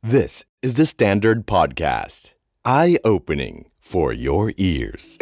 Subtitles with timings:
[0.00, 2.31] This is the Standard Podcast.
[2.65, 5.19] Eye opening for your ears.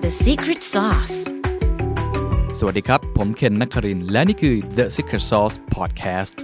[0.00, 1.18] The secret sauce.
[2.58, 6.34] สวัสดีครับ ผมเคนนักครินทร์และนี่คือ The Secret Sauce Podcast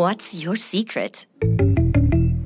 [0.00, 1.14] What's your secret?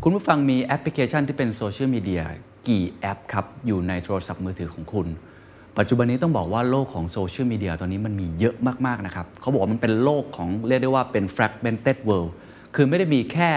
[0.02, 2.22] คุณผู้ฟังมีแอปพลิเคชันที่เป็นโซเชียลมีเดีย
[2.68, 5.08] กี่แอปครับ อยู่ในโทรศัพท์มือถือของคุณ
[5.78, 8.56] ปัจจุบันนี้ต้องบอกว่าโลกของโซเชียลมีเดียตอนนี้มันมีเยอะ
[8.86, 12.30] มาก ๆ นะครับ เขาบอกว่ามันเป็นโลกของเรียกได้ว่าเป็น fragmented world
[12.74, 13.50] คือไม่ได้มีแค่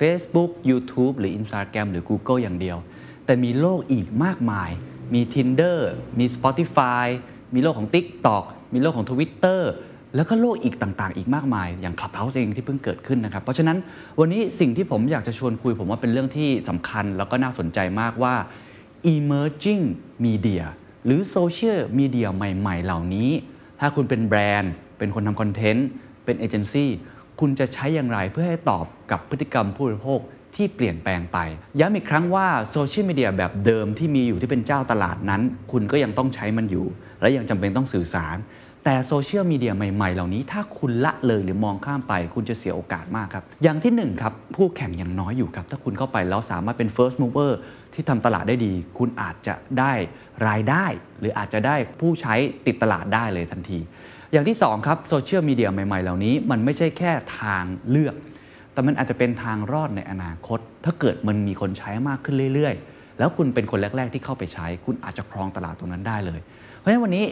[0.00, 2.76] Facebook YouTube หรือ Instagram หรือ Google อย่างเดียว
[3.24, 4.70] แต่มีโลกอีกมากมาย
[5.14, 5.78] มี Tinder
[6.18, 7.06] มี Spotify
[7.54, 9.60] มีโลกของ TikTok มีโลกของ Twitter
[10.16, 13.76] แล้วก็โลกอีกต่างๆ อีกมากมาย อย่าง Clubhouse เองที่เพิ่งเกิดขึ้นนะครับ เพราะฉะนั้น
[14.20, 18.34] วันนี้สิ่งที่ผมอยากจะชวนคุย ผมว่าเป็นเรื่องที่สำคัญแล้วก็น่าสนใจมากว่า
[19.14, 19.84] emerging
[20.26, 20.64] media
[21.04, 23.30] หรือโซเชียลมีเดียใหม่ๆ เหล่านี้
[23.80, 25.88] ถ้าคุณเป็นแบรนด์ เป็นคนทำคอนเทนต์
[26.24, 26.90] เป็นเอเจนซี่
[27.40, 30.20] คุณจะใช้อย่างไรเพื่อให้ตอบกับพฤติกรรมผู้บริโภค
[30.54, 31.38] ที่เปลี่ยนแปลงไป
[31.80, 35.42] ย้ำอีกครั้งว่าโซเชียลมีเดียแบบเดิมที่มีอยู่ที่เป็นเจ้าตลาดนั้น
[35.72, 36.86] คุณก็ยังต้องใช้มันอยู่
[37.20, 38.36] และยังจำเป็นต้องสื่อสาร
[38.84, 47.52] แต่โซเชียลมีเดียใหม่ๆ เหล่านี้ ถ้าคุณละเลยหรือมองข้ามไป คุณจะเสียโอกาสมากครับ อย่างที่หนึ่งครับผู้แข่งยังน้อยอยู่ครับ ถ้าคุณเข้าไปแล้วสามารถเป็น first mover
[47.94, 49.92] ที่ทำตลาดได้ดี คุณอาจจะได้
[50.48, 50.86] รายได้
[51.20, 52.34] หรืออาจจะได้ผู้ใช้
[52.66, 53.78] ติดตลาดได้เลยทันที
[54.32, 58.14] อย่างที่สองครับโซเชียลมีเดียใหม่ๆ เหล่านี้มันไม่ใช่แค่ทางเลือก
[58.72, 66.40] แต่มันอาจจะเป็นทางรอดในอนาคต ถ้าเกิดมันมีคนใช้มากขึ้นเรื่อยๆ แล้วคุณเป็นคนแรก ๆ ที่เข้าไปใช้ คุณอาจจะครองตลาดตรงนั้นได้เลย
[66.84, 67.26] เพราะฉะนั้นวันนี้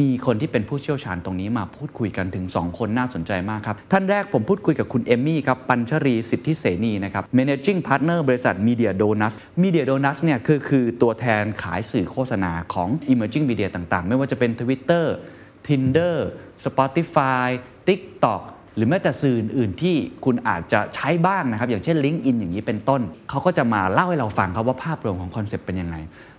[0.00, 13.68] มีคนที่เป็นผู้เชี่ยวชาญตรงนี้มาพูดคุยกันถึง 2 คนน่าสนใจมากครับ ท่านแรกผมพูดคุยกับคุณเอมมี่ครับ ปัญชรีสิทธิเสนีนะครับ managing partner บริษัท Media Donuts Media Donuts เนี่ยคือคือตัวแทนขายสื่อโฆษณาของ emerging media
[13.74, 15.04] ต่างๆ ไม่ว่าจะเป็น Twitter
[15.66, 16.16] Tinder
[16.64, 17.46] Spotify
[17.88, 18.42] TikTok
[18.76, 23.00] หรือแม้แต่สื่ออื่นที่คุณอาจจะใช้บ้างนะครับ อย่างเช่น LinkedIn อย่างนี้เป็นต้น
[23.30, 25.96] เขาก็จะมาเล่าให้เราฟังครับว่าภาพรวมของ concept เป็นยังไง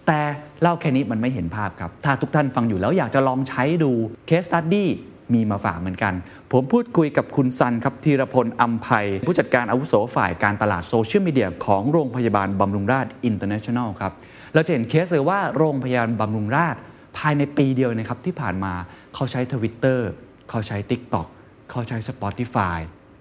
[0.09, 0.23] แต่
[0.61, 3.91] เล่าแค่นี้มันไม่เห็นภาพครับ ถ้าทุกท่านฟังอยู่แล้วอยากจะลองใช้ดู
[4.27, 4.89] case study
[5.33, 6.13] มีมาฝากเหมือนกัน
[6.51, 14.11] ผมพูดคุยกับคุณซันครับธีรพลอัมภัย ผู้จัดการอาวุโสฝ่ายการตลาดโซเชียลมีเดียของโรงพยาบาลบำรุงราษฎร์อินเตอร์เนชั่นแนลครับ
[14.53, 16.75] เราจะเห็นเคสเลยว่าโรงพยาบาลบำรุงราษฎร์
[17.17, 18.73] ภายในปีเดียวนะครับที่ผ่านมา
[19.15, 20.09] เขาใช้ทวิตเตอร์
[20.49, 21.27] เขาใช้ TikTok
[21.71, 22.77] เขาใช้ Spotify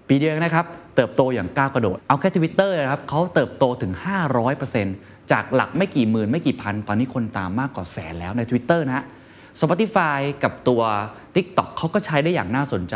[0.07, 3.91] ปีเดียวนะครับ เติบโตอย่างก้าวกระโดด เอาแค่ทวิตเตอร์นะครับเขาเติบโตถึง
[4.59, 9.05] 500% จากหลักไม่กี่หมื่นไม่กี่พัน ตอนนี้คนตามมากกว่าแสนแล้วใน Twitter นะฮะ
[9.61, 10.81] Spotify กับตัว
[11.35, 12.95] TikTok เขาก็ใช้ได้อย่างน่าสนใจ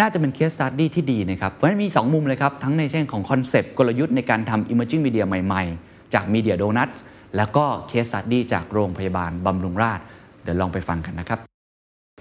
[0.00, 6.90] น่าจะเป็นเคส e ตัดดี้ที่ดีนะครับ เพราะฉะนั้นมี 2 มุมเลยครับ ทั้งในเชิงของ concept กลยุทธ์ในการทำ emerging media ใหม่ๆ จาก Media Donuts
[7.36, 10.04] แล้วก็เคส e ตัดดี้จากโรงพยาบาลบำรุงราษฎร์
[10.42, 11.38] เดี๋ยวลองไปฟังกันนะครับ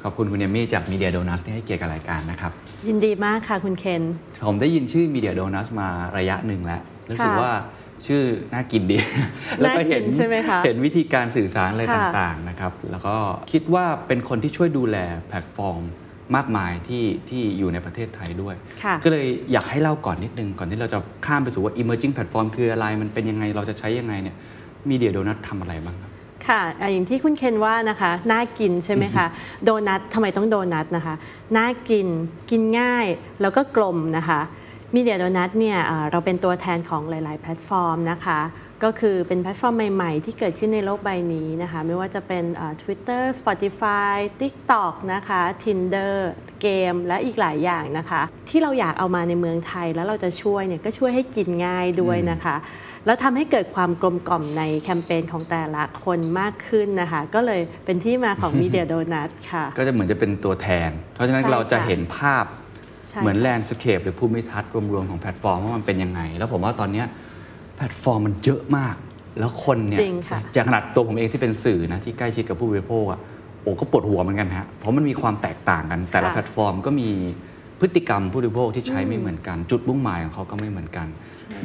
[0.04, 2.52] ขอบคุณคุณเอมี่จาก Media Donuts ที่ให้เกียรติกับรายการนะครับ
[2.88, 4.02] ยินดีมากค่ะคุณเคน
[4.48, 5.88] ผมได้ยินชื่อ Media Donuts มา
[6.18, 7.54] ระยะหนึ่งแล้วรู้สึกค่ะว่า
[8.08, 8.98] ชื่อน่ากินดี
[9.60, 13.16] แล้วก็เห็นน่ากินใช่ไหมคะเห็นวิธีการสื่อสารอะไรค่ะต่างๆนะครับ แล้วก็
[13.52, 14.98] คิดว่าเป็นคนที่ช่วยดูแล
[15.28, 15.84] แพลตฟอร์ม
[16.36, 24.36] มากมายที่ที่อยู่ในประเทศไทยด้วยค่ะก็เลยอยากให้เล่าก่อนนิดนึง ก่อนที่เราจะข้ามไปสู่ว่า emerging platform คืออะไร มันเป็นยังไงเราจะใช้ยังไงเนี่ย
[24.90, 26.12] Media Donuts ทำอะไรบ้างครับ
[26.48, 29.26] ค่ะอะอย่างที่คุณเคนว่านะคะน่ากินใช่ไหมคะ
[29.64, 31.16] โดนัททำไมต้องโดนัทนะคะ
[31.58, 32.08] น่ากิน
[32.52, 33.06] กินง่าย
[33.42, 34.42] แล้วก็กลมนะคะ
[34.96, 38.40] Media Donuts เนี่ยอ่าเราเป็นตัวแทนของหลาย ๆ แพลตฟอร์มนะคะ
[38.84, 46.16] ก็คือเป็นแพลตฟอร์มใหม่ ๆ ที่เกิดขึ้นในโลกใบนี้นะคะ ไม่ว่าจะเป็นอ่า Twitter Spotify TikTok นะคะ Tinder
[46.62, 52.56] เกม และอีกหลายอย่างนะคะ ที่เราอยากเอามาในเมืองไทยแล้วเราจะช่วยเนี่ยก็ช่วยให้กินง่ายด้วยนะคะ
[53.06, 62.67] แล้วทำให้เกิดความกลมกล่อมในแคมเปญของแต่ละคนมากขึ้นนะคะ ก็เลยเป็นที่มาของ Media Donut ค่ะ ก็จะเหมือนจะเป็นตัวแทน เพราะฉะนั้นใช่เราจะค่ะเห็นภาพใช่
[63.22, 67.06] เหมือนค่ะ landscape หรือภูมิทัศน์รวมๆของแพลตฟอร์มว่ามันเป็นยังไง แล้วผมว่าตอนเนี้ย
[67.76, 68.96] แพลตฟอร์มมันเยอะมาก
[69.40, 73.20] แล้วคนเนี่ยจริงค่ะจากขนาดตัวผมเองที่เป็นสื่อนะที่ใกล้ชิดกับผู้บริโภคอะ
[73.62, 77.10] โอ้ก็ปวดหัวเหมือนกันฮะเพราะมันมีความแตกต่างกัน แต่ละแพลตฟอร์มก็มี
[77.82, 81.08] พฤติกรรมผู้บริโภคที่ใช้ไม่เหมือนกัน จุดมุ่งหมายของเขาก็ไม่เหมือนกัน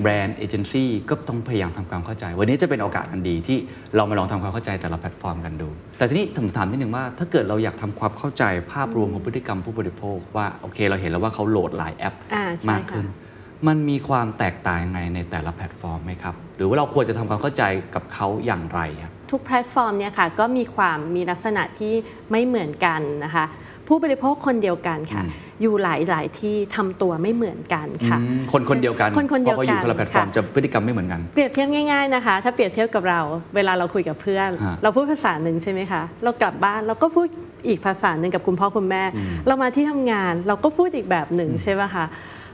[0.00, 3.58] แบรนด์เอเจนซี่ก็ต้องพยายามทำความเข้าใจ วันนี้จะเป็นโอกาสอันดีที่
[3.96, 5.68] เรามาลองทำความเข้าใจแต่ละแพลตฟอร์มกันดู
[5.98, 13.20] แต่ทีนี้ผมถามนิดนึงว่า ถ้าเกิดเราอยากทำความเข้าใจภาพรวมของพฤติกรรมผู้บริโภคว่าโอเค เราเห็นแล้วว่าเขาโหลดหลายแอปอ่าใช่มากขึ้นค่ะ
[13.68, 17.62] มันมีความแตกต่างยังไงในแต่ละแพลตฟอร์มไหมครับหรือว่าเราควรจะทำความเข้าใจ
[17.94, 21.92] กับเขาอย่างไรครับทุกแพลตฟอร์มเนี่ยค่ะก็มีความมีลักษณะที่
[22.30, 23.44] ไม่เหมือนกันนะคะ
[23.88, 25.22] ผู้บริโภคคนเดียวกันค่ะ
[25.62, 33.20] อืมอยู่หลายหลายที่ทำตัวไม่เหมือนกันค่ะอืมคนคนเดียวกันคนคนเดียวเพราะกัเขาอยู่คนละแพลตฟอร์มค่ะจะพฤติกรรมไม่เหมือนกัน เปรียบเทียบง่ายๆนะคะ ถ้าเปรียบเทียบกับเรา
[33.56, 37.26] เวลาเราคุยกับเพื่อนฮะเราพูดภาษาหนึ่งใช่ไหมคะ เรากลับบ้านเราก็พูด
[37.68, 39.02] อีกภาษาหนึ่งกับคุณพ่อคุณแม่
[39.46, 42.04] เรามาที่ทำงานเราก็พูดอีกแบบหนึ่งใช่ป่ะคะ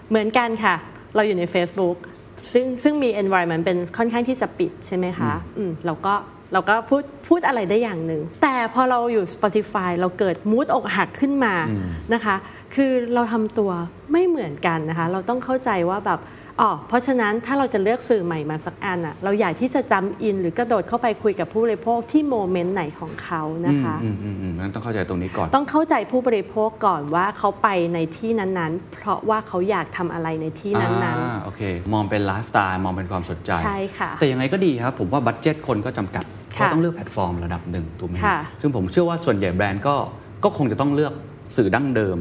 [0.08, 0.75] เหมือนกันค่ะ
[1.14, 1.96] เราอยู่ใน Facebook
[2.52, 6.14] ซึ่งซึ่งมี environment เป็นค่อนข้างที่จะปิดใช่ไหมคะอืมเราก็
[6.52, 11.54] เราก็พูดพูดอะไรได้อย่างหนึ่ง แต่พอเราอยู่ Spotify เราเกิดมูดอกหักขึ้นมา
[12.14, 12.37] นะคะ
[12.74, 13.70] คือเราทำตัว
[14.12, 16.20] ไม่เหมือนกันนะคะ เราต้องเข้าใจว่าแบบ
[16.62, 31.62] อ๋อเพราะฉะนั้นถ้าเราจะเลือกสื่อใหม่มาสักอันอะเราอยากที่จะจำอินหรือกระโดดเข้าไปคุยกับผู้บริโภคที่โมเมนต์ไหนของเขานะคะอืมอืมอืมงั้นต้องเข้าใจตรงนี้ก่อน ต้องเข้าใจผู้บริโภคก่อนว่าเขาไปในที่นั้นๆ เพราะว่าเขาอยากทำอะไรในที่นั้นอ่าโอเค
[31.92, 36.24] มองเป็นไลฟ์สไตล์มองเป็นความสนใจ ใช่ค่ะ แต่ยังไงก็ดีครับ ผมว่า budget คนก็จำกัด
[36.56, 39.94] ค่ะก็ต้องเลือกแพลตฟอร์มระดับหนึ่งถูกไหมค่ะซึ่งผมเชื่อว่าส่วนใหญ่แบรนด์ก็
[40.44, 41.12] ก็คงจะต้องเลือก
[41.56, 42.18] สื่อดั้งเดิม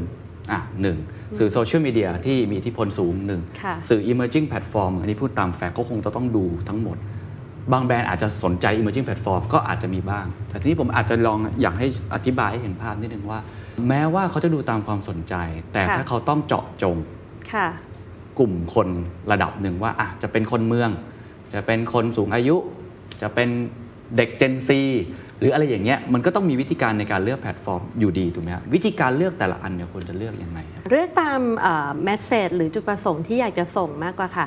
[0.52, 0.98] อะหนึ่ง
[1.38, 6.96] สื่อโซเชียลมีเดียที่มีอิทธิพลสูงหนึ่งค่ะสื่อ emerging platform อันนี้พูดตาม fact ก็คงจะต้องดูทั้งหมด
[7.72, 13.40] บางแบรนด์อาจจะสนใจ emerging platform ก็อาจจะมีบ้าง แต่ทีนี้ผมอาจจะลองอยากให้อธิบายให้เห็นภาพนิดนึงว่า
[13.88, 15.34] แม้ว่าเขาจะดูตามความสนใจ
[15.72, 17.68] แต่ค่ะถ้าเขาต้องเจาะจงๆค่ะ
[18.38, 18.88] กลุ่มคน
[19.32, 20.90] ระดับหนึ่งว่าอะจะเป็นคนเมือง
[21.54, 22.56] จะเป็นคนสูงอายุ
[23.22, 23.48] จะเป็น
[24.16, 24.70] เด็ก Gen Z
[25.40, 31.40] หรืออะไรอย่างเงี้ยมันก็ต้องมีวิธีการในการเลือกแพลตฟอร์มอยู่ดีถูกไหมครับวิธีการเลือกแต่ละอันเนี่ยควรจะเลือกยังไงครับเลือกตาม
[32.04, 34.46] message หรือจุดประสงค์ที่อยากจะส่งมากกว่าค่ะ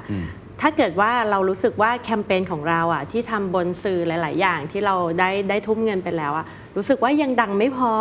[0.61, 6.45] ถ้าเกิดว่าเรารู้สึกว่าแคมเปญของเราอะที่ทำบนสื่อหลาย ๆ อย่างที่เราได้ได้ทุ่มเงินไปแล้วอะ
[6.77, 7.91] รู้สึกว่ายังดังไม่พอ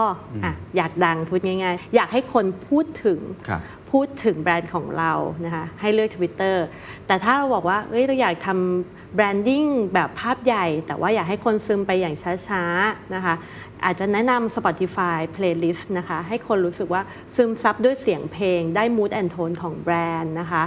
[0.45, 3.61] อะอยากดังพูดง่าย ๆ อยากให้คนพูดถึงครับ
[3.91, 5.13] พูดถึงแบรนด์ของเรา
[5.45, 6.57] นะคะให้เลือก Twitter
[7.07, 9.65] แต่ถ้าเราบอกว่าเอ้ยเราอยากทำ branding
[9.95, 12.15] แบบภาพใหญ่ แต่ว่าอยากให้คนซึมไปอย่าง
[12.49, 13.35] ช้าๆนะคะ
[13.85, 17.03] อาจจะแนะนำ Spotify playlist นะคะ ให้คนรู้สึกว่า
[17.35, 20.65] ซึมซับด้วยเสียงเพลง ได้ mood and tone ของแบรนด์นะคะ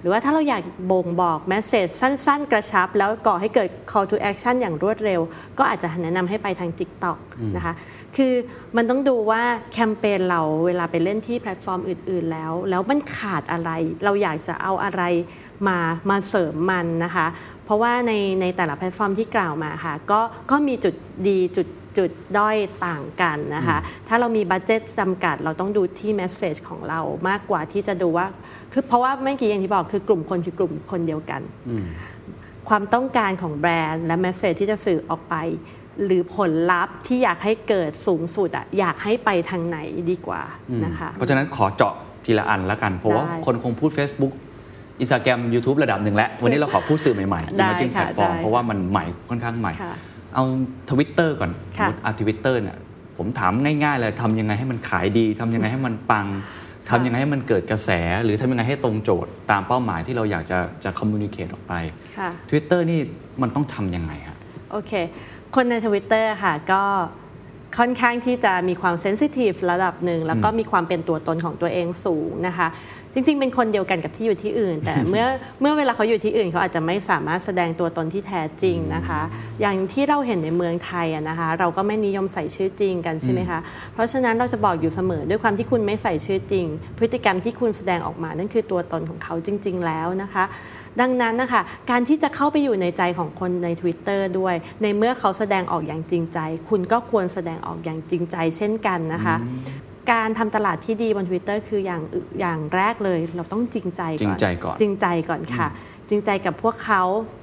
[0.00, 5.20] หรือว่าถ้าเราอยากบ่งบอก message สั้นๆ กระชับ แล้วก่อให้เกิด call to action อย่างรวดเร็ว
[5.58, 7.18] ก็อาจจะแนะนำให้ไปทาง TikTok
[7.56, 7.74] นะคะ
[8.16, 8.32] คือ
[8.76, 9.42] มันต้องดูว่า
[9.72, 13.70] แคมเปญเราเวลาไปเล่นที่แพลตฟอร์มอื่น ๆ แล้ว แล้วมันขาดอะไร
[14.04, 15.02] เราอยากจะเอาอะไร
[15.68, 15.78] มา
[16.10, 17.26] มาเสริมมันนะคะ
[17.64, 20.20] เพราะว่าในในแต่ละแพลตฟอร์มที่กล่าวมาค่ะก็
[20.50, 20.94] ก็มีจุด
[21.28, 21.68] ดีจุด
[21.98, 22.56] จุดด้อย
[22.86, 23.78] ต่างกันนะคะ
[24.08, 28.26] ถ้าเรามี budget จำกัด เราต้องดูที่ message ของเรามากกว่าที่จะดูว่า
[28.72, 31.40] คือเพราะว่าเมื่อกี้อย่างที่บอกคือกลุ่มคนคือกลุ่มคนเดียวกัน
[32.68, 35.34] ความต้องการของแบรนด์และ message ที่จะสื่อออกไป
[36.04, 39.78] หรือผลลัพธ์ที่อยากให้เกิดสูงสุดอะอยากให้ไปทางไหน
[40.10, 40.42] ดีกว่า
[40.84, 41.94] นะคะ เพราะฉะนั้นขอเจาะ
[42.24, 44.32] ทีละอันแล้วกัน เพราะว่าได้คนคงพูด Facebook
[45.02, 49.94] Instagram YouTube ระดับหนึ่งแล้ว วันนี้เราขอพูดสื่อใหม่ๆได้ emerging ค่ะ platform ได้เพราะว่ามันใหม่ค่อนข้างใหม่ค่ะ
[50.34, 50.44] เอา
[50.90, 52.76] ทวิตเตอร์ก่อนสมค่ะมติอาทวิตเตอร์เนี่ย
[53.18, 56.26] ผมถามง่ายๆเลยทำยังไงให้มันขายดีทำยังไงให้มันปัง
[56.90, 57.90] ทำยังไงให้มันเกิดกระแส
[58.24, 61.74] หรือทำยังไงให้ตรงโจทย์ตามเป้าหมายที่เราอยากจะจะ communicate ออกไป
[62.18, 63.00] ค่ะ Twitter นี่
[63.42, 64.36] มันต้องทำยังไงฮะ
[64.72, 64.92] โอเค
[65.54, 66.82] คนในทวิตเตอร์ค่ะก็
[67.78, 72.68] ค่อนข้างที่จะมีความ sensitive ระดับหนึ่ง แล้วก็มีความเป็นตัวตนของตัวเองสูงนะคะ
[73.14, 75.26] จริง ๆ เป็นคนเดียวกันกับที่อยู่ที่อื่น แต่เมื่อ
[75.60, 79.20] เมื่อเวลาเขาอยู่ที่อื่นเขาอาจจะไม่สามารถแสดงตัวตนที่แท้จริงนะคะ
[79.60, 83.58] อย่างที่เราเห็นในเมืองไทยอะนะคะ เราก็ไม่นิยมใส่ชื่อจริงกันใช่ไหมคะ
[83.94, 86.66] เพราะฉะนั้นเราจะบอกอยู่เสมอด้วยความที่คุณไม่ใส่ชื่อจริง
[86.98, 90.44] พฤติกรรมที่คุณแสดงออกมานั่นคือตัวตนของเขาจริง ๆ แล้วนะคะ
[91.00, 99.36] ดังนั้นนะคะการที่จะเข้าไปอยู่ในใจของคนใน Twitter ด้วย ในเมื่อเขาแสดงออกอย่างจริงใจ คุณก็ควรแสดงออกอย่างจริงใจเช่นกันนะคะ
[100.12, 105.68] การทำตลาดที่ดีบน Twitter คืออย่างอื่นอย่างแรกเลย เราต้องจริงใจก่อน จริงใจก่อนจริงใจก่อนค่ะ
[106.08, 107.02] จริงใจกับพวกเขา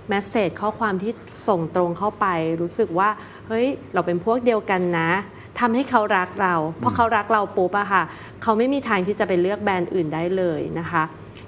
[0.09, 1.11] แมสเซจข้อความที่
[1.47, 2.25] ส่งตรงเข้าไป
[2.61, 3.09] รู้สึกว่า
[3.47, 5.11] เฮ้ย เราเป็นพวกเดียวกันนะ
[5.59, 8.03] ทำให้เขารักเรา เพราะเขารักเราปุ๊บอะค่ะ
[8.41, 11.03] เขาไม่มีทางที่จะไปเลือกแบรนด์อื่นได้เลยนะคะ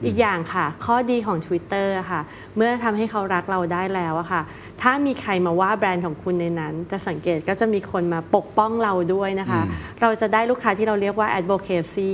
[0.06, 2.22] อีกอย่างค่ะ ข้อดีของ Twitter อะค่ะ
[2.56, 4.42] เมื่อทำให้เขารักเราได้แล้วอะค่ะ
[4.82, 9.62] ถ้ามีใครมาว่าแบรนด์ของคุณในนั้น จะสังเกตก็จะมีคนมาปกป้องเราด้วยนะคะ
[10.02, 12.12] เราจะได้ลูกค้าที่เราเรียกว่า advocacy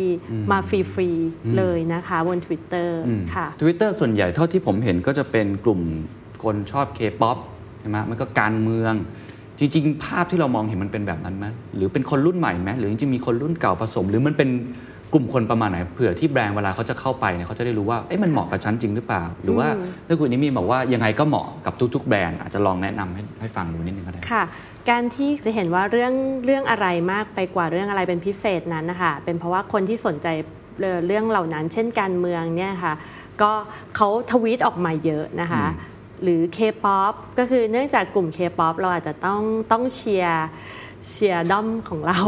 [0.52, 2.90] มาฟรีๆเลยนะคะบน Twitter
[3.34, 5.82] ค่ะทวิตเตอร์ส่วนใหญ่เท่าที่ผมเห็นก็จะเป็นกลุ่ม
[6.44, 7.38] คนชอบเคป๊อป
[7.80, 8.94] ใช่ไหมมันก็การเมือง
[9.60, 14.50] จริงๆ ภาพที่เรามองเห็นมันเป็นแบบนั้นไหมหรือเป็นคนรุ่นใหม่ไหมหรือจริงๆมีคนรุ่นเก่าผสม หรือมันเป็น
[15.14, 19.68] กลุ่มคนประมาณไหนเผื่อที่แบรนด์เวลาเขาจะเข้าไปเนี่ยเขาจะได้รู้ว่าเอ๊ะมันเหมาะกับฉันจริงหรือเปล่า หรือว่า
[20.08, 24.44] ถ้าคุณนิมีบอกว่ายังไงก็เหมาะกับทุก ๆ แบรนด์อาจจะลองแนะนำให้ให้ฟังดูนิดนึงก็ได้ค่ะ
[24.90, 26.14] การที่จะเห็นว่าเรื่อง
[26.46, 30.28] เรื่องอะไรมากไปกว่าเรื่องอะไรเป็นพิเศษนั้นนะคะเป็นเพราะว่าคนที่สนใจ
[30.82, 32.94] เอ่อเรื่องเหล่านั้น เช่นการเมืองเนี่ยค่ะ
[33.42, 33.52] ก็
[33.96, 35.66] เขาทวีตออกมาเยอะนะคะ
[36.24, 40.46] หรือ K-POP ก็คือเนื่องจากกลุ่ม K-POP เราอาจจะต้องต้องเชียร์
[41.10, 42.20] เชียร์ด้อมของเรา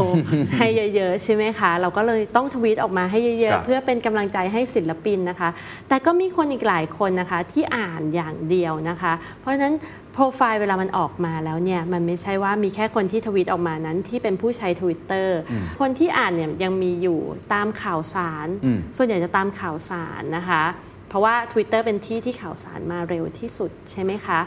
[0.58, 5.50] ให้เยอะๆ ใช่ไหมคะ เราก็เลยต้องทวีตออกมาให้เยครัอะบๆเพื่อเป็นกำลังใจให้ศิลปินนะคะ
[5.88, 9.74] แต่ก็มีคนอีกหลายคนนะคะที่อ่านอย่างเดียวนะคะ เพราะฉะนั้น
[10.12, 15.28] โปรไฟล์เวลามันออกมาแล้วเนี่ยมันไม่ใช่ว่ามีแค่คนที่ทวีตออกมานั้นที่เป็นผู้ใช้ Twitter
[15.80, 17.20] คนที่อ่านเนี่ยยังมีอยู่
[17.52, 20.64] ตามข่าวสารอืมส่วนใหญ่จะตามข่าวสารนะคะ
[21.08, 24.40] เพราะว่า Twitter เป็นที่ที่ข่าวสารมาเร็วที่สุดใช่ไหมคะ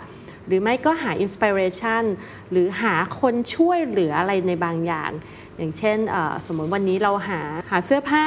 [0.47, 2.03] หรือไม่ก็หาอินสปิเรชัน
[2.51, 5.11] หรือหาคนช่วยเหลืออะไรในบางอย่าง
[5.57, 8.25] อย่างเช่นเอ่อสมมติวันนี้เราหาหาเสื้อผ้า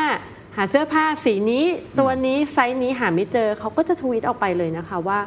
[0.56, 1.64] หาเสื้อผ้าสีนี้
[1.98, 5.18] ตัวนี้ไซส์นี้หาไม่เจอเขาก็จะทวีตออกไปเลยนะคะว่า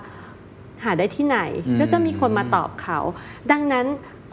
[0.84, 1.40] หาได้ที่ไหน
[1.80, 3.00] ก็จะมีคนมาตอบเขา
[3.52, 3.88] ดังนั้น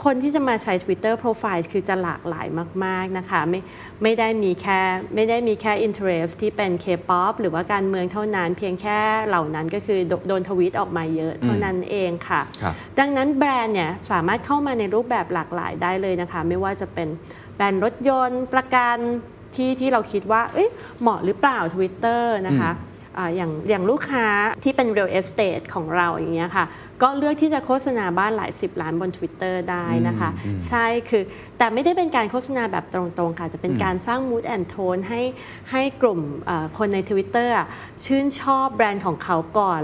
[0.04, 2.46] คนที่จะมาใช้ Twitter Profile คือจะหลากหลาย
[2.84, 3.60] มาก ๆ นะคะไม่
[4.02, 4.80] ไม่ได้มีแค่
[5.14, 17.08] ไม่ได้มีแค่ interest ที่เป็น K-POP หรือว่าการเมืองเท่านั้น เพียงแค่เหล่านั้นก็คือโดโดนทวีตออกมาเยอะเท่านั้นเองค่ะครับดังนั้นแบรนด์เนี่ยสามารถเข้ามาในรูปแบบหลากหลายได้เลยนะคะ ไม่ว่าจะเป็น
[17.56, 18.96] แบรนด์รถยนต์ประกัน
[19.54, 22.70] ที่ที่เราคิดว่าเอ๊ะเหมาะหรือเปล่า Twitter นะคะ
[23.18, 24.26] อ่าอย่างอย่างลูกค้า
[24.64, 26.64] ที่เป็น real estate ของเราอย่างเงี้ยค่ะ
[27.02, 30.30] ก็เลือกที่จะโฆษณาบ้านหลายสิบล้านบน Twitter ได้นะคะ
[30.68, 31.22] ใช่คือ
[31.58, 35.22] แต่ไม่ได้เป็นการโฆษณาแบบตรงๆค่ะ จะเป็นการสร้าง mood and tone ให้
[35.70, 37.66] ให้กลุ่มเอ่อคนใน Twitter อะ
[38.04, 39.82] ชื่นชอบแบรนด์ของเขาก่อน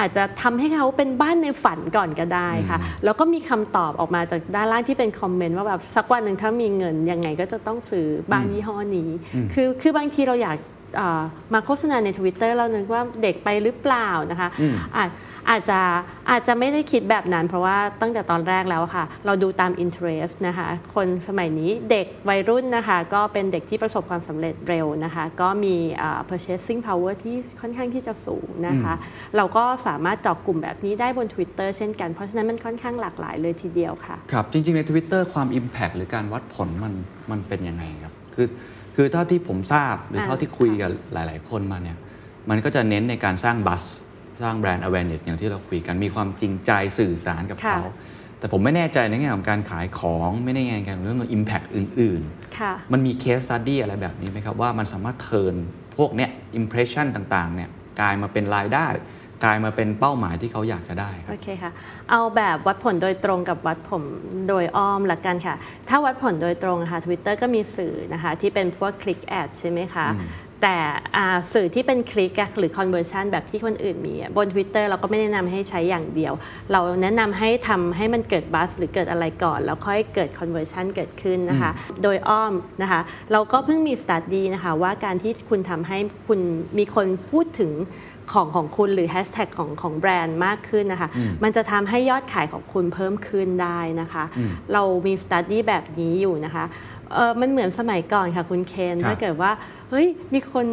[0.00, 9.10] อาจจะทำให้เขาเป็นบ้านในฝันก่อนก็ได้ค่ะ แล้วก็มีคำตอบออกมาจากด้านล่างที่เป็นคอมเมนต์ว่าแบบสักวันหนึ่งถ้ามีเงินยังไงก็จะต้องซื้อบ้านยี่ห้อนี้
[9.52, 10.73] คือคือบางทีเราอยากเอ่อ
[11.52, 14.48] มาโฆษณาใน Twitter เรานึกว่าเด็กไปหรือเปล่านะคะ
[14.96, 15.10] อาจ
[15.50, 15.80] อาจจะ
[16.30, 28.94] อาจจะไม่ได้คิดแบบนั้น เพราะว่าตั้งแต่ตอนแรกแล้วอะค่ะ เราดูตาม interest นะคะ คนสมัยนี้เด็กวัยรุ่นนะคะ ก็เป็นเด็กที่ประสบความสำเร็จเร็วนะคะ ก็มีเอ่อ purchasing power ที่ค่อนข้างที่จะสูงนะคะ
[29.36, 36.94] เราก็สามารถเจาะกลุ่มแบบนี้ได้บน Twitter เช่นกัน เพราะฉะนั้นมันค่อนข้างหลากหลายเลยทีเดียวค่ะ ครับ จริง ๆ ใน Twitter ความ Impact หรือการวัดผลมัน
[37.30, 38.46] มันเป็นยังไงครับ คือ
[38.96, 41.98] คือเท่าที่ผมทราบหรืออ่าเท่าที่คุยกับหลาย ๆ คนมาเนี่ย
[42.50, 43.84] มันก็จะเน้นในการสร้างบัส
[44.42, 47.86] สร้างแบรนด์ awareness อย่างที่เราคุยกันมีความจริงใจสื่อสารกับค่ะเขา
[48.38, 55.54] แต่ผมไม่แน่ใจในแง่ของการขายของไม่แน่ใจในเรื่องของ Impact อื่นๆค่ะมันมี case study อะไรแบบนี้ไหมครับ ว่ามันสามารถเทิร์น
[55.96, 57.70] พวกเนี้ย impression ต่างๆเนี่ย
[58.00, 58.86] กลายมาเป็นรายได้
[59.44, 61.72] กลายมาเป็นเป้าหมายที่เขาอยากจะได้ครัโอบเคค่ะ
[62.10, 64.02] เอาแบบวัดผลโดยตรงกับวัดผล
[64.48, 65.54] โดยอ้อมละกันค่ะ
[65.88, 70.08] ถ้าวัดผลโดยตรงค่ะ Twitter ก็มีสื่อนะคะ ที่เป็นพวกคลิกแอดใช่ไหมคะ
[70.62, 70.78] แต่
[71.16, 76.32] อ่าสื่อที่เป็นคลิกอะหรือ conversion แบบที่คนอื่นมีอะบน Twitter เราก็ไม่แนะนำให้ใช้อย่างเดียว
[76.72, 81.70] เราแนะนำให้ทำให้มันเกิดบัสหรือเกิดอะไรก่อน แล้วค่อยเกิด conversion เกิดขึ้นนะคะ
[82.02, 83.00] โดยอ้อมนะคะ
[83.32, 86.40] เราก็เพิ่งมี study นะคะว่าการที่คุณทำให้คุณ
[86.78, 87.72] มีคนพูดถึง
[88.32, 91.08] ของของคุณหรือแฮชแท็กของของแบรนด์มากขึ้นนะคะ
[91.42, 94.24] มันจะทำให้ยอดขายของคุณเพิ่มขึ้นได้นะคะ
[94.72, 96.64] เรามีสตัดดี้แบบนี้อยู่นะคะ
[97.14, 99.50] เออมันเหมือนสมัยก่อนค่ะคุณเคนครับถ้าเกิดว่า
[99.90, 100.66] เฮ้ยมีคน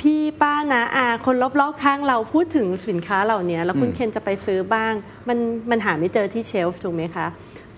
[0.00, 4.92] พี่ป้านาอาคนรอบๆข้างเราพูดถึงสินค้าเหล่านี้แล้วคุณเคนจะไปซื้อบ้าง
[5.28, 5.38] มัน
[5.70, 7.26] มันหาไม่เจอที่เชลฟ์ถูกไหมคะ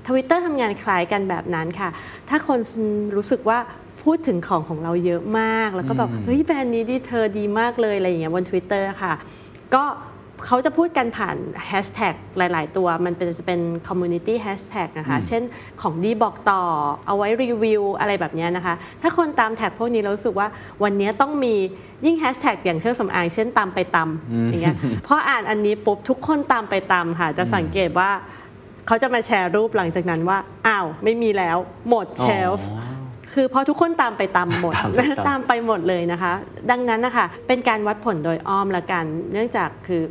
[0.06, 1.88] ทวิตเตอร์ทำงานคล้ายกันแบบนั้นค่ะ
[2.28, 2.58] ถ้าคน
[3.16, 3.58] รู้สึกว่า
[4.04, 9.14] พูดถึงของของเราเยอะมาก แล้วก็แบบเฮ้ยแบรนด์นี้ดีเธอดีมากเลยอะไรอย่างเงี้ยบน Twitter ค่ะ
[9.74, 9.84] ก็
[10.46, 15.42] เขาจะพูดกันผ่านแฮชแท็กหลาย ๆ ตัวมันเป็นจะเป็น community hashtag นะคะ เช่น
[15.82, 16.62] ของดีบอกต่อ
[17.06, 20.48] เอาไว้รีวิวอะไรแบบเนี้ยนะคะ ถ้าคนตามแท็กพวกนี้เรารู้สึกว่า
[20.82, 21.54] วันนี้ต้องมี
[22.04, 24.76] ยิ่งแฮชแท็กอย่างเครื่องสำอางเช่นตามไปตำอย่างเงี้ย
[25.06, 28.10] พออ่านอันนี้ปุ๊บทุกคนตามไปตำค่ะ จะสังเกตว่า
[28.86, 31.56] เขาจะมาแชร์รูปหลังจากนั้นว่า อ้าว ไม่มีแล้ว
[31.88, 32.99] หมดเชลฟ์อ๋อ
[33.34, 36.32] คือพอทุกคนตามไปตามหมดตามไปตามตามไปหมดเลยนะคะ
[36.70, 40.02] ดังนั้นนะคะเป็นการวัดผลโดยอ้อมละกัน เนื่องจากคือ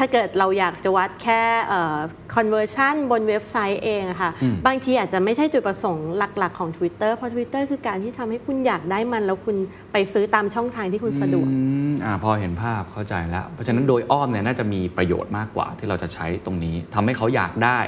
[0.00, 1.96] ถ้าเกิดเราอยากจะวัดแค่เอ่อ
[2.34, 4.30] conversion บนเว็บไซต์เองอะค่ะ
[4.66, 9.56] บางทีอาจจะไม่ใช่จุดประสงค์หลักๆของ Twitter เพราะ Twitter คือการที่ทำให้คุณอยากได้มัน แล้วคุณ
[9.92, 11.58] ไปซื้อตามช่องทางที่คุณสะดวกอื
[11.90, 17.78] มอ่าพอเห็นภาพเข้าใจแล้ว เพราะฉะนั้นโดยอ้อมเนี่ยน่าจะมีประโยชน์มากกว่าที่เราจะใช้ตรงนี้ทำให้เขาอยากได้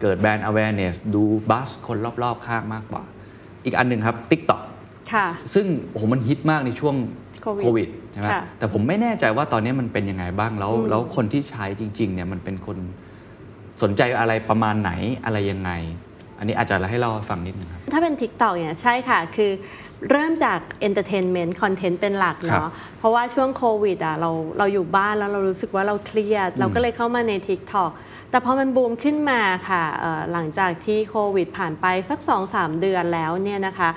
[0.00, 3.04] เกิดแบรนด์ awareness ดูบัสคนรอบๆ ข้างมากกว่า
[3.68, 4.60] อีกอันหนึ่งครับ TikTok
[5.12, 6.94] ค่ะซึ่งโอ้โหมันฮิตมากในช่วง
[7.42, 12.78] โควิดโควิดใช่ไหมค่ะแต่ผมไม่แน่ใจว่าตอนนี้มันเป็นยังไงบ้างแล้ว แล้วคนที่ใช้จริง ๆ เนี่ยมันเป็นคน
[13.82, 14.90] สนใจอะไรประมาณไหน
[15.24, 15.70] อะไรยังไง
[16.38, 19.50] อันนี้อาจจะให้เราฟังนิดนึงครับ ถ้าเป็น TikTok เนี่ยใช่ค่ะคือ
[20.10, 20.58] เริ่มจาก
[20.88, 27.90] Entertainment Content เป็นหลักครับเนาะเพราะว่าช่วงโควิดอะเราเราอยู่บ้านแล้วเรารู้สึกว่าเราเครียด เราก็เลยเข้ามาใน TikTok
[28.30, 29.84] แต่พอมันบูมขึ้นมาค่ะ
[30.32, 32.18] หลังจากที่โควิดผ่านไปสัก
[32.50, 33.90] 2-3 เดือนแล้วเนี่ยนะคะ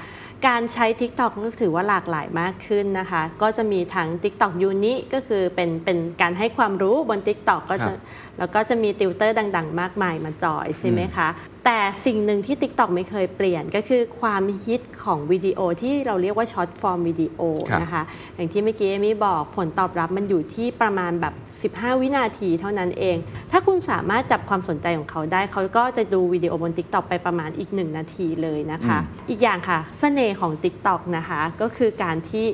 [0.47, 7.91] การใช้ TikTok ก็ถือว่าหลากหลายมากขึ้นนะคะ ก็จะมีทั้ง TikTok Uni ก็คือเป็นเป็นการให้ความรู้บน TikTok ก็จะ
[8.39, 11.27] แล้วก็จะมีติวเตอร์ดัง ๆ มากมายมาจอยใช่ไหมคะ
[11.65, 17.39] แต่สิ่งหนึ่งที่ TikTok ไม่เคยเปลี่ยนก็คือความฮิตของวิดีโอที่เราเรียกว่า short-form video
[17.69, 18.03] ครับนะคะ
[18.35, 21.33] อย่างที่เมื่อกี้เอมี่บอกผลตอบรับมันอยู่ที่ประมาณแบบ
[21.75, 23.17] 15 วินาทีเท่านั้นเอง
[23.51, 28.97] ถ้าคุณสามารถจับความสนใจของเขาได้ เขาก็จะดูวิดีโอบน TikTok ไปประมาณอีก 1 นาทีเลยนะคะ
[29.29, 32.47] อีกอย่างค่ะเสน่ห์ของ TikTok นะคะก็คือการที่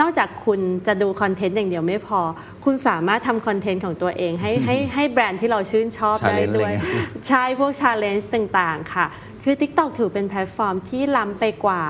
[0.00, 2.20] นอกจากคุณจะดูคอนเทนต์อย่างเดียวไม่พอ
[2.64, 9.06] คุณสามารถทำคอนเทนต์ของตัวเองให้ให้ให้แบรนด์ที่เราชื่นชอบได้ Challenge ด้วยอะไรเงี้ยใช่พวก challenge ต่างๆ ค่ะ
[9.44, 11.84] คือ TikTok ถือเป็นแพลตฟอร์มที่ล้ำไปกว่า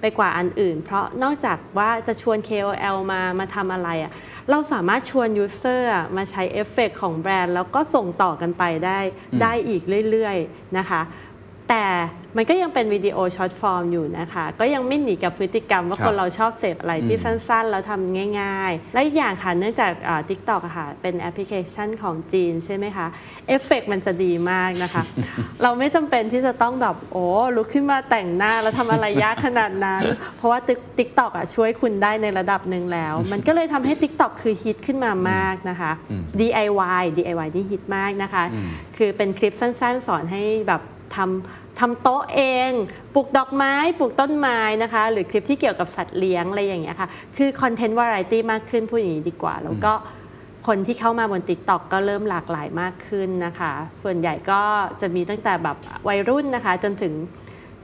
[0.00, 4.12] ไปกว่าอันอื่น เพราะนอกจากว่าจะชวน KOL มามาทำอะไรอะ
[4.50, 8.98] เราสามารถชวน user อะมาใช้เอฟเฟกต์ของแบรนด์ แล้วก็ส่งต่อกันไปได้
[9.42, 11.00] ได้อีกเรื่อยๆนะคะ
[11.68, 11.84] แต่
[12.40, 19.92] มันก็ยังเป็นวิดีโอ short form อยู่นะคะ ก็ยังไม่หนีกับพฤติกรรมว่าครับคนเราชอบเสพอะไรที่สั้นๆ แล้วทำง่าย ๆ และอีกอย่างค่ะเนื่องจาก
[20.28, 23.06] TikTok ค่ะเป็นแอปพลิเคชันของจีนใช่ไหมคะ
[23.48, 25.02] เอฟเฟกต์มันจะดีมากนะคะ
[25.62, 27.24] เราไม่จำเป็นที่จะต้องแบบโอ้
[27.56, 30.02] ลุกขึ้นมาแต่งหน้าแล้วทำอะไรยากขนาดนั้น
[30.36, 30.58] เพราะว่า
[30.98, 35.92] ติ๊กตอกอะช่วยคุณได้ในระดับหนึ่งแล้ว มันก็เลยทำให้ TikTok คือฮิตขึ้นมามากนะคะ
[36.40, 38.44] DIY DIY นี่ฮิตมากนะคะ
[38.96, 40.82] คือเป็นคลิปสั้นๆ สอนให้แบบ
[41.16, 42.70] ทำ ทำโต๊ะเอง
[43.14, 49.92] ปลูกดอกไม้ ปลูกต้นไม้นะคะ หรือคลิปที่เกี่ยวกับสัตว์เลี้ยงอะไรอย่างเงี้ยค่ะ คือคอนเทนต์วาไรตี้มากขึ้นพูดอย่างนี้ดีกว่า แล้วก็
[50.66, 54.60] คนที่เข้ามาบน TikTok ก็เริ่มหลากหลายมากขึ้นนะคะ ส่วนใหญ่ก็
[55.00, 55.76] จะมีตั้งแต่แบบ
[56.08, 57.14] วัยรุ่นนะคะ จนถึง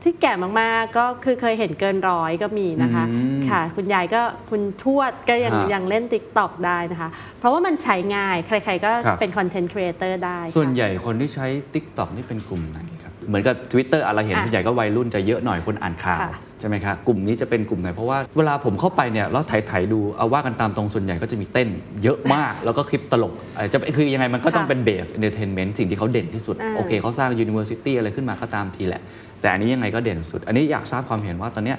[0.03, 7.09] ที่แก่มากๆ ก็คือเคยเห็นเกินร้อยก็มีนะคะอืมค่ะ คุณยายก็คุณทวดก็ยังฮะยังเล่น TikTok ได้นะคะ
[7.39, 12.94] เพราะว่ามันใช้ง่าย ใครๆก็ครับเป็น content creator ได้ค่ะส่วนใหญ่คนที่ใช้ TikTok นี่เป็นกลุ่มไหนครับ
[13.29, 21.69] เหมือนกับ Twitter อะไรเห็นอะส่วนใหญ่ก็วัยรุ่นจะเยอะหน่อยคนอ่านข่าวค่ะใช่ไหมครับกลุ่มนี้จะเป็นกลุ่มไหนเพราะว่าเวลาผมเข้าไปเนี่ยแล้วไถๆดูเอาว่ากันตามตรงส่วนใหญ่ก็จะมีเต้น
[22.03, 29.03] เยอะมาก แล้วก็คลิปตลกเอ่อจะคือยังไงมันก็ต้องค่ะเป็น base entertainment สิ่งที่เขาเด่นที่สุดอ่าโอเคเขาสร้าง University อะไรขึ้นมาก็ตามทีแหละ
[29.41, 31.79] แต่อันนี้ยังไงก็เด่นสุด อันนี้อยากทราบความเห็นว่าตอนเนี้ย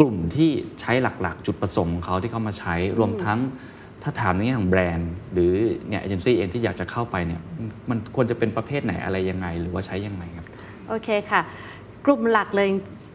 [0.00, 0.50] กลุ่มที่
[0.80, 3.38] ใช้หลักๆ จุดประสงค์ของเขาที่เขามาใช้รวมทั้ง
[4.02, 5.52] ถ้าถามในแง่ของแบรนด์ หรือ
[5.88, 10.46] เนี่ยเอเจนซี่เองที่อยากจะเข้าไปเนี่ยมันมันควรจะเป็นประเภทไหนอะไรยังไง หรือว่าใช้ยังไงครับ
[10.88, 11.40] โอเคค่ะ
[12.06, 12.68] กลุ่มหลักเลย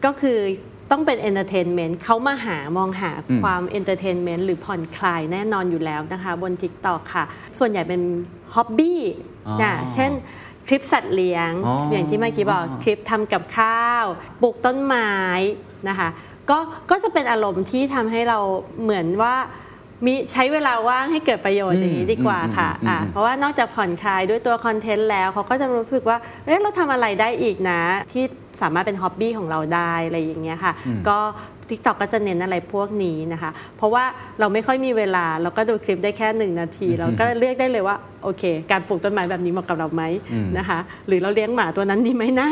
[0.04, 0.38] ก็คือ
[0.90, 7.24] ต้องเป็น entertainment เขามาหามองหาอืมความ entertainment หรือผ่อนคลายแน่นอนอยู่แล้วนะคะ บน TikTok ค่ะ
[7.58, 8.00] ส่วนใหญ่เป็น
[8.54, 9.00] hobby
[9.46, 10.10] อ๋อนะเช่น
[10.68, 14.04] คลิปสัตว์เลี้ยงอ๋ออย่างที่เมื่อกี้บอกคลิปทำกับข้าว
[14.42, 15.12] ปลูกต้นไม้
[15.88, 16.08] นะคะ
[16.50, 16.58] ก็
[16.90, 18.38] ก็จะเป็นอารมณ์ที่ทำให้เรา
[18.82, 19.34] เหมือนว่า
[20.06, 27.80] มีใช้เวลาว่างให้เกิดประโยชน์อย่างนี้ดีกว่าค่ะอืมอืมอืมอะเพราะว่านอกจากผ่อนคลายด้วยตัวคอนเทนต์แล้วเขาก็จะรู้สึกว่าเอ๊ะเราทำอะไรได้อีกนะ
[28.12, 28.24] ที่
[28.62, 30.72] สามารถเป็นฮ็อบบี้ของเราได้อะไรอย่างเงี้ยค่ะ
[31.08, 31.18] ก็
[31.70, 34.04] TikTok ก็จะเน้นอะไรพวกนี้นะคะ เพราะว่า
[34.40, 40.02] เราไม่ค่อยมีเวลา เราก็ดูคลิปได้แค่หนึ่งนาที เราก็เลือกได้เลยว่า โอเค การปลูกต้นไม้แบบนี้เหมาะกับเราไหม
[40.58, 42.48] นะคะ หรือเราเลี้ยงหมาตัวนั้นดีไหมนะ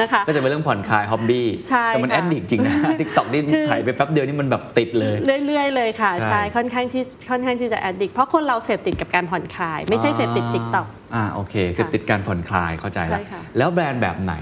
[0.00, 14.34] นะคะ ก็จะเป็นเรื่องผ่อนคลาย hobby ใช่แต่มันค่ะแอดดิกจริงนะ TikTok นี่คือไถไปแป๊บเดียวนี่มันแบบติดเลย เรื่อยๆเลยค่ะใช่ใช่ค่อนข้างที่ค่อนข้างที่จะ addict เพราะคนเราเสพติดกับการผ่อนคลาย ไม่ใช่เสพติด TikTok อ่าโอเคเสพติดการผ่อนคลายเข้าใจแล้วใช่ค่ะแล้วแบรนด์แบบไหน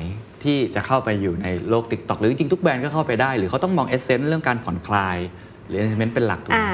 [0.45, 5.19] ที่จะเข้าไปอยู่ในโลก TikTok หรือจริงๆทุกแบรนด์ก็เข้าไปได้ หรือเขาต้องมอง essence เรื่องการผ่อนคลาย
[5.67, 6.69] หรือ entertainment เป็นหลักถูกไหมอ่า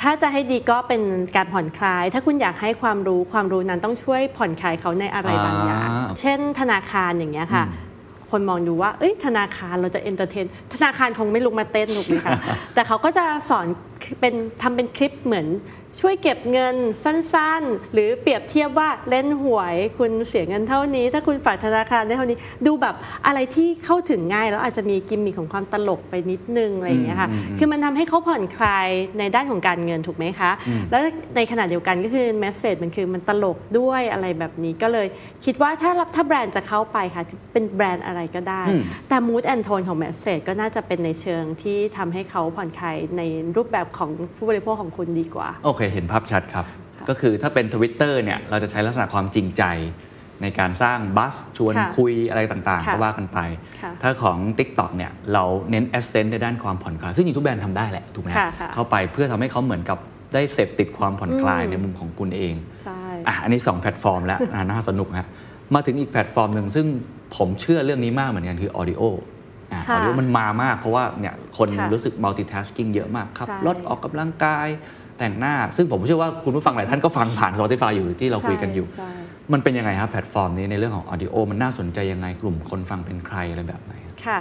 [0.00, 1.02] ถ้าจะให้ดีก็เป็น
[1.36, 7.64] การผ่อนคลาย ถ้าคุณอยากให้ความรู้ความรู้นั้นต้องช่วยผ่อนคลายเขาในอะไรบางอย่างอ่าเช่นธนาคารอย่างเงี้ยค่ะ
[8.30, 10.44] คนมองดูว่า เอ้ย ธนาคารเราจะ entertain
[10.74, 12.32] ธนาคารคงไม่ลุกมาเต้นถูกไหมคะ
[12.74, 13.66] แต่เขาก็จะสอน
[14.20, 15.46] เป็นทำเป็นคลิปเหมือน
[16.00, 22.94] ช่วยเก็บเงินสั้นๆ หรือเปรียบเทียบว่าเล่นหวย คุณเสียเงินเท่านี้ ถ้าคุณฝากธนาคารได้เท่านี้ ดูแบบ
[23.26, 27.28] อะไรที่เข้าถึงง่าย แล้วอาจจะมีกิมมิคของความตลกไปนิดนึงอะไรอย่างเงี้ยค่ะ
[27.58, 30.50] คือมันทำให้เขาผ่อนคลายในด้านของการเงินถูกไหมคะ
[30.90, 31.02] แล้ว
[31.36, 35.06] ในขณะเดียวกันก็คือ message มันคือมันตลกด้วยอะไรแบบนี้ก็เลย
[35.44, 43.22] คิดว่าถ้ารับถ้าแบรนด์จะเข้าไปค่ะจะเป็นแบรนด์อะไรก็ได้อืมแต่ mood and tone ของ message ก็น่าจะเป็นในเชิงที่ทำให้เขาผ่อนคลายใน
[43.56, 46.66] รูปแบบของผู้บริโภคของคุณดีกว่าโอเคเห็นภาพชัดครับ
[47.08, 49.64] ก็คือถ้าเป็น Twitter เนี่ยเราจะใช้ลักษณะความจริงใจ
[50.42, 53.38] ในการสร้าง buzz ชวนค่ะคุยอะไรต่างๆค่ะก็ว่ากันไป
[53.82, 59.98] ค่ะถ้าของ TikTok เนี่ยเราเน้น a s c e n t ในด้านความผ่อนคลาย ซึ่งจริงทุกแบรนด์ทำได้แหละถูกไหมค่ะค่ะเข้าไปเพื่อทำให้เขาเหมือนกับ
[60.34, 65.28] ได้เสพติดความผ่อนคลายในมุมของคุณเองใช่อะอันนี้ 2 แพลตฟอร์มแล้วอะน่าสนุกฮะ
[65.74, 66.86] มาถึงอีกแพลตฟอร์มหนึ่งซึ่ง
[67.36, 69.02] ผมเชื่อเรื่องนี้มากเหมือนกันคือ Audio
[69.72, 74.68] อะค่ะ Audio มันมามาก เพราะว่าเนี่ยคนค่ะรู้สึก multitasking เยอะมากขับใช่รถออกกำลังกาย
[75.18, 79.10] แต่งหน้า ซึ่งผมเชื่อว่าคุณผู้ฟังหลายท่านก็ฟังผ่าน Spotify อยู่ที่เราคุยกันอยู่ใช่
[79.52, 83.92] มันเป็นยังไงครับแพลตฟอร์มนี้ในเรื่องของ Audio มันน่าสนใจยังไงกลุ่มคนฟังเป็นใครอะไรแบบไหน
[84.26, 84.38] ค่ะ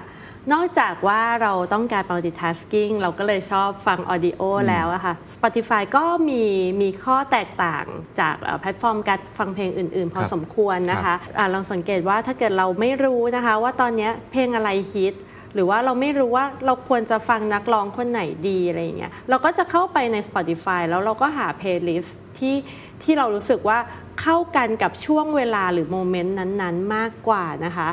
[0.54, 6.44] นอกจากว่าเราต้องการ multitasking เราก็เลยชอบฟัง audio แล้วอะค่ะ Spotify ก็มี
[6.82, 7.86] มีข้อแตกต่าง
[8.20, 15.14] จากเอ่อแพลตฟอร์มการฟังเพลงอื่น ๆ พอครับสมควรนะคะอะลองสังเกตว่าถ้าเกิดเราไม่รู้นะคะ ว่าตอนเนี้ยเพลงอะไรฮิต
[15.56, 22.56] หรือว่าเราไม่รู้ว่าเราควรจะฟังนักร้องคนไหนดีอะไรอย่างเงี้ยเราก็จะเข้าไปใน Spotify แล้วเราก็หา playlist ที่
[23.04, 23.78] ที่เรารู้สึกว่า
[24.22, 27.90] เข้ากันกับช่วงเวลาหรือ moment นั้นๆ มากกว่านะคะ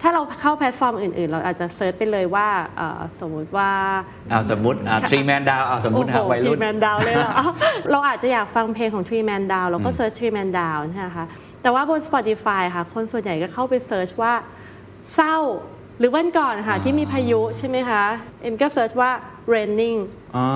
[0.00, 3.70] ถ้าเราเข้าแพลตฟอร์มอื่นๆ เราอาจจะ search ไปเลยว่าเอ่อสมมุติว่า
[4.30, 4.78] เอาสมมติ
[5.10, 7.52] Three Man Downเอาสมมติฮะวัยรุ่น Three Man Down เลยเหรออ้าว
[7.90, 11.26] เราอาจจะอยากฟังเพลงของ Three Man Down เราก็ search Three Man Down ใช่ไหมคะ
[11.62, 14.32] แต่ว่าบน Spotify ค่ะ คนส่วนใหญ่ก็เข้าไป search ว่า
[15.14, 15.36] เศร้า
[16.00, 18.04] หรือวันก่อนค่ะที่มีพายุใช่ไหมคะ
[18.42, 19.10] เอ็มก็ search ว่า
[19.52, 19.98] raining
[20.36, 20.48] อ่า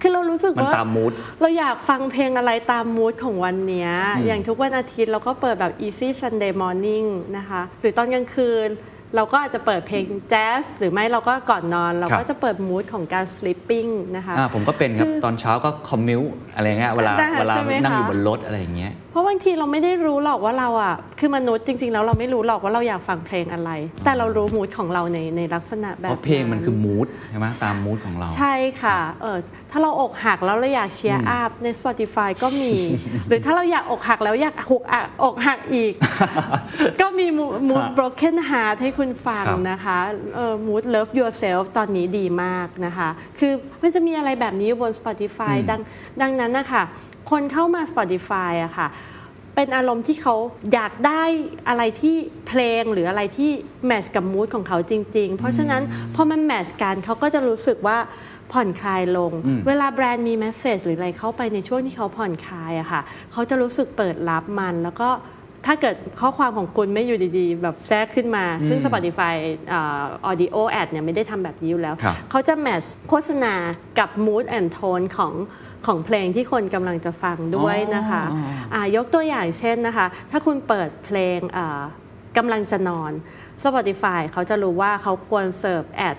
[0.00, 3.90] คือเรารู้สึกมันว่าตาม mood เราอยากฟังเพลงอะไรตามมูดของวันเนี้ย
[4.26, 8.68] อย่างทุกวันอาทิตย์เราก็เปิดแบบ easy Sunday morning นะคะ หรือตอนกลางคืน
[9.14, 16.22] เราก็อาจจะเปิดเพลงแจ๊สหรือไม่เราก็ก่อนนอน เราครัก็บจะเปิดมูดของการ sleeping นะคะอ่าผมก็เป็นครับคือตอนเช้าก็คอมมิว
[16.54, 23.70] อะไรเงี้ยเวลาได้เวลาใช่ไหมนั่งอยู่คะบนรถอะไรอย่างเงี้ยเพราะบางทีเราไม่ได้รู้หรอกว่าเราอะคือมนุษย์จริง ๆ แล้วเราไม่รู้หรอกว่าเราอยากฟังเพลงอะไร
[24.04, 29.38] แต่เรารู้มูดของเราในในลักษณะแบเพบราะเพลงมันคือ mood ใช่ไหมตาม mood ของเรา ใช่ค่ะเออ
[29.70, 32.74] ถ้าเราอกหักแล้วเราอยากเชียร์อัพใน Spotify ก็มี
[33.28, 35.92] หรือถ้าเราอยากอกหักแล้วอยากหุกอักอกหักอีก
[37.00, 37.26] ก็มี
[37.68, 39.98] มูด broken heart ให้คุณฟังครับนะคะ
[40.34, 43.52] เออ mood love yourself ตอนนี้ดีมากนะคะ คือ
[43.82, 45.80] มันจะมีอะไรแบบนี้อยู่บน Spotify ดัง
[46.22, 46.82] ดังนั้นนะคะ
[47.30, 48.88] คนเข้ามา Spotify อะค่ะ
[49.54, 50.34] เป็นอารมณ์ที่เขา
[50.72, 51.24] อยากได้
[51.68, 52.16] อะไรที่
[52.48, 53.50] เพลงหรืออะไรที่
[53.86, 55.82] แมทช์กับมูดของเขาจริง ๆ เพราะฉะนั้น
[56.14, 57.98] พอมันแมทช์กันเขาก็จะรู้สึกว่า
[58.52, 59.32] ผ่อนคลายลง
[59.66, 63.00] เวลาแบรนด์มีแมสเซจหรืออะไรเข้าไปในช่วงที่เขาผ่อนคลายอะค่ะ
[63.32, 65.10] เขาจะรู้สึกเปิดรับมันแล้วก็
[65.66, 69.34] ถ้าเกิดข้อความของคุณไม่อยู่ดีๆ แบบแทรกขึ้นมา ซึ่ง Spotify
[69.72, 73.54] ออ audio ad เนี่ยไม่ได้ทำแบบนี้อยู่แล้วครับเขาจะแมทช์โฆษณา
[73.98, 75.32] กับ mood and tone ของ
[75.86, 78.40] ของเพลงที่คนกำลังจะฟังด้วยนะคะอ๋อ
[78.74, 81.82] อ่ายกตัวอย่างเช่นนะคะ ถ้าคุณเปิดเพลงอ่า
[82.36, 83.12] กำลังจะนอน
[83.64, 86.16] Spotify เขาจะรู้ว่าเขาควรเสิร์ฟแอด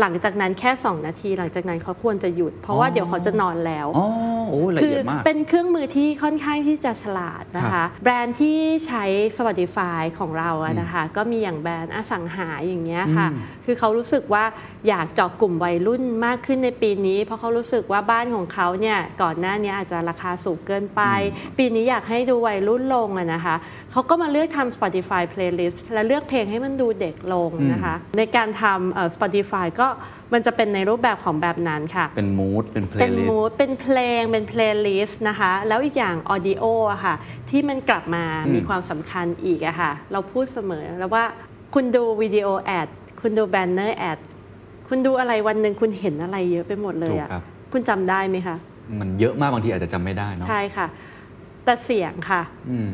[0.00, 4.06] หลังจากนั้นแค่ 2 นาที หลังจากนั้นเขาควรจะหยุด เพราะว่าเดี๋ยวเขาจะนอนแล้วอ๋อ
[4.50, 9.04] โอ้ละคืเอียดมากเป็นเครื่องมือที่ค่อนข้างที่จะฉลาดนะคะ แบรนด์ที่ใช้
[9.38, 13.28] Spotify ของเราอะนะคะ ก็มีอย่างแบรนด์อสังหาอย่างเงี้ยค่ะ
[13.64, 14.44] คือเขารู้สึกว่า
[14.88, 21.02] อยากเจาะกลุ่มวัยรุ่นมากขึ้นในปีนี้ เพราะเขารู้สึกว่าบ้านของเขาเนี่ยก่อนหน้านี้อาจจะราคาสูงเกินไป
[21.58, 23.56] ปีนี้อยากให้ดูวัยรุ่นลงอะนะคะ
[23.92, 29.87] เขาก็มาเลือกทำ Spotify playlist และเลือกเพลงให้มันดูเด็กลงนะคะ ในการทำเอ่อ Spotify ก็
[30.32, 37.14] มันจะเป็นในรูปแบบของแบบนั้นค่ะ เป็น mood เป็นเป็น playlist mood เป็นเพลงเป็น playlist นะคะ แล้วอีกอย่าง audio อะค่ะ
[37.50, 38.24] ที่มันกลับมา
[38.54, 41.24] มีความสำคัญอีกอะค่ะ เราพูดเสมอแล้วว่า
[41.74, 42.88] คุณดู video ad
[43.20, 44.18] คุณดู banner ad
[44.88, 48.56] คุณดูอะไรวันหนึ่งคุณเห็นอะไรเยอะไปหมดเลยอะถูกครับคุณจำได้ไหมคะ
[49.00, 50.86] มันเยอะมากบางทีอาจจะจำไม่ได้เนาะใช่ค่ะ
[51.64, 52.90] แต่เสียงค่ะอืม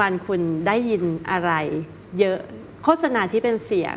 [0.00, 1.52] วันๆคุณได้ยินอะไร
[2.20, 2.38] เยอะ
[2.84, 3.96] โฆษณาที่เป็นเสียง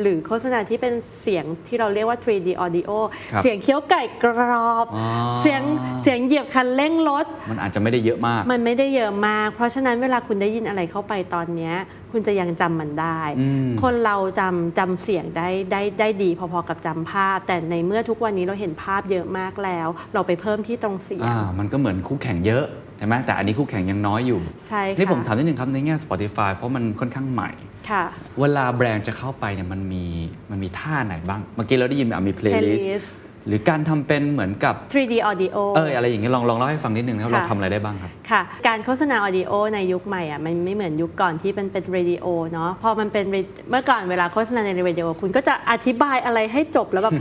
[0.00, 2.90] หรือโฆษณาที่เป็นเสียงที่เราเรียกว่า 3D audio
[3.32, 5.06] ครับเสียงเคี้ยวไก่กรอบอ๋อ
[5.42, 5.62] เสียง
[6.02, 11.74] เสียงเหยียบคันเร่งรถ มันอาจจะไม่ได้เยอะมาก มันไม่ได้เยอะมาก เพราะฉะนั้นเวลาคุณได้ยินอะไรเข้าไปตอนเนี้ย
[12.12, 22.64] คุณจะยังจำมันได้อืมคนเราจำจำเสียงได้ได้ได้ดีพอๆกับจำภาพ แต่ในเมื่อทุกวันนี้เราเห็นภาพเยอะมากแล้ว เราไปเพิ่มที่ตรงเสียงอ่ามันก็เหมือนคู่แข่งเยอะ
[22.98, 27.71] ใช่ไหมแต่อันนี้คู่แข่งยังน้อยอยู่ใช่ค่ะนี่ผมถามนิดนึงครับในแง่ Spotify เพราะมันค่อนข้างใหม่ค่ะ
[28.40, 30.04] เวลาแบรนด์จะเข้าไปเนี่ยมันมี
[30.50, 33.08] มันมีท่าไหนบ้าง เมื่อกี้เราได้ยินอะมี playlist playlist
[33.46, 47.14] หรือการทำเป็นเหมือนกับ 3D audio เอออะไรอย่างเงี้ยลองลองเล่าให้ฟังนิดนึงนะครับค่ะเราทำอะไรได้บ้างครับ ค่ะ การโฆษณา audio ในยุคใหม่อะมันไม่เหมือนยุคก่อนที่เป็นเป็นเรดิโอเนาะพอมันเป็น radio- เมื่อก่อนเวลาโฆษณาในเรดิโอ คุณก็จะอธิบายอะไรให้จบแล้วแบบ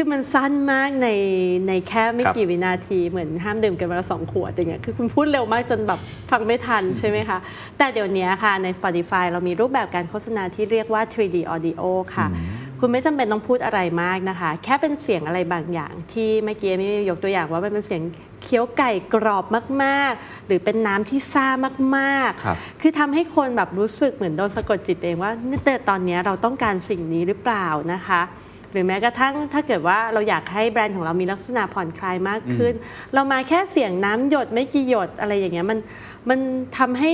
[0.00, 1.08] คือมันสั้นมากใน
[1.68, 7.38] ในแค่ไม่ครับกี่วินาทีเหมือนห้ามดื่มกันวันละสองขวดอย่างเงี้ยคือคุณพูดเร็วมากจนแบบฟังไม่ทันใช่ไหมคะ
[7.78, 11.82] แต่เดี๋ยวนี้ค่ะใน Spotify เรามีรูปแบบการโฆษณาที่เรียกว่า 3D audio
[12.14, 12.26] ค่ะ
[12.80, 18.02] คุณไม่จำเป็นต้องพูดอะไรมากนะคะ แค่เป็นเสียงอะไรบางอย่าง ที่เมื่อกี้ไม่ยกตัวอย่างว่ามันเป็นเสียง
[18.42, 19.44] เคี้ยวไก่กรอบ
[19.84, 21.48] มากๆ หรือเป็นน้ำที่ซ่า
[21.98, 28.22] มากครับๆคือทำให้คนแบบรู้สึกเหมือนโดนสะกดจิตเองว่าเนี่ยแต่ตอนเนี้ยเราต้องการสิ่งนี้หรือเปล่านะคะ
[28.72, 32.74] หรือแม้กระทั่งถ้าเกิดว่าเราอยากให้แบรนด์ของเรามีลักษณะผ่อนคลายมากขึ้น
[33.14, 35.78] เรามาแค่เสียงน้ำหยดไม่กี่หยดอะไรอย่างเงี้ยมัน
[36.28, 36.40] มัน
[36.78, 37.12] ทำให้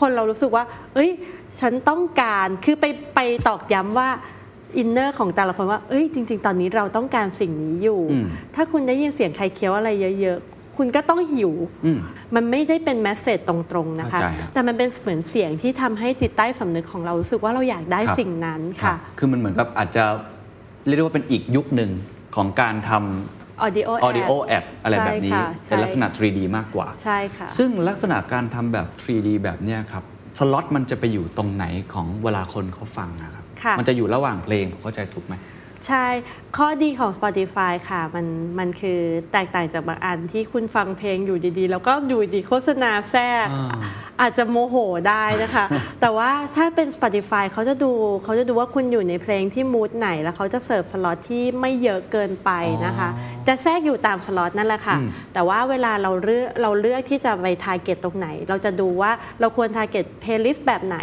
[0.00, 0.64] คนเรารู้สึกว่า
[0.94, 1.10] เอ้ย
[1.60, 4.08] ฉันต้องการคือไปไปตอกย้ำว่า
[4.78, 9.90] inner ของแต่ละคนว่า เอ้ย จริง ๆ ตอนนี้เราต้องการสิ่งนี้อยู่อืมถ้าคุณได้ยินเสียงใครเคี้ยวอะไร
[10.20, 11.52] เยอะ ๆ คุณก็ต้องหิว
[11.84, 11.98] อืม
[12.34, 20.04] มันไม่ได้เป็น message ตรงๆนะคะเข้าใจครับแต่มันเป็นเหมือนเสียงที่ทำให้จิตใต้สำนึกของเรารู้สึกว่าเราอยากได้ครับสิ่งนั้นรัค่ะบคือมันเหมือนกับอาจจะ
[20.86, 21.90] เรียกได้ว่าเป็นอีกยุคหนึ่ง
[22.36, 30.04] ของการทำ audio audio ad อะไรแบบนี้ใช่ค่ะเป็นลักษณะ 3D มากกว่าใช่ค่ะซึ่งลักษณะการทำแบบ 3D แบบเนี้ยครับ
[30.38, 35.34] สล็อตมันจะไปอยู่ตรงไหนของเวลาคนเขาฟังนะครับค่ะมันจะอยู่ระหว่างเพลงผมเข้าใจถูกไหม
[35.86, 36.06] ใช่
[36.56, 38.26] ข้อดีของ Spotify ค่ะ มัน
[38.58, 39.00] มันคือ
[39.32, 43.78] แตกต่างจากบางอันที่คุณฟังเพลงอยู่ดีๆ แล้วก็อยู่ดีโฆษณาแทรกอ่า
[44.20, 44.76] อาจจะโมโห
[45.08, 45.64] ได้นะคะ
[46.00, 47.90] แต่ว่าถ้าเป็น Spotify เขาจะดู
[48.24, 52.50] เขาจะดูว่าคุณอยู่ในเพลงที่ mood ไหน แล้วเขาจะเสิร์ฟสล็อตที่ไม่เยอะเกินไป
[52.86, 53.08] นะคะ
[53.46, 54.96] จะแทรกอยู่ตามสล็อตนั่นแหละค่ะ
[55.34, 60.98] แต่ว่าเวลาเราเลือกเราเลือกที่จะไป target ตรงไหน เราจะดูว่าเราควร target playlist แบบไหน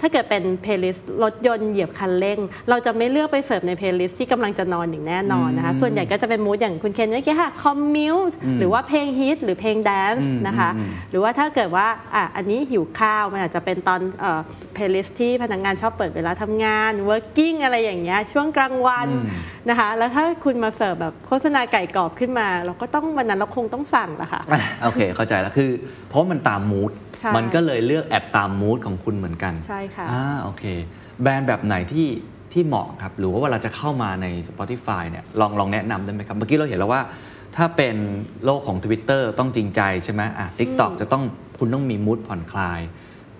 [0.00, 2.38] ถ้าเกิดเป็น playlist รถยนต์เหยียบคันเร่ง
[2.68, 8.16] เราจะไม่เลือกไปเสิร์ฟใน playlist ที่กำลังจะนอนอย่างแน่นอนนะคะ ส่วนใหญ่ก็จะเป็น mood อย่างคุณเคนเมื่อกี้ค่ะ commute
[8.58, 10.70] หรือว่าเพลงฮิตหรือเพลงแดนซ์นะคะ
[11.10, 14.00] หรือว่าถ้าเกิดว่าอะอันนี้หิวข้าวมันอาจจะเป็นตอน
[14.74, 19.08] playlist ที่พนักงานชอบเปิดเวลาทำงาน working อะไรอย่างเงี้ยช่วงกลางวัน
[19.68, 25.70] นะคะ แล้วถ้าคุณมาเสิร์ฟแบบโฆษณาไก่กรอบขึ้นมา เราก็ต้องวันนั้นเราคงต้องสั่งละค่ะอะโอเคเข้าใจแล้วคือ
[26.08, 30.64] เพราะมันตาม mood ใช่มันก็เลยเลือก ad ตาม mood ของคุณเหมือนกันใช่ค่ะอ่าโอเค
[31.22, 32.06] แบรนด์แบบไหนที่
[32.52, 37.02] ที่เหมาะครับหรือว่าเวลาจะเข้ามาใน Spotify เนี่ยลองลองแนะนำได้ไหมครับ เมื่อกี้เราเห็นแล้วว่า
[37.56, 37.96] ถ้าเป็น
[38.44, 41.22] โลกของ Twitter ต้องจริงใจใช่ไหมอะ TikTok จะต้อง
[41.58, 42.80] คุณต้องมีมูดผ่อนคลาย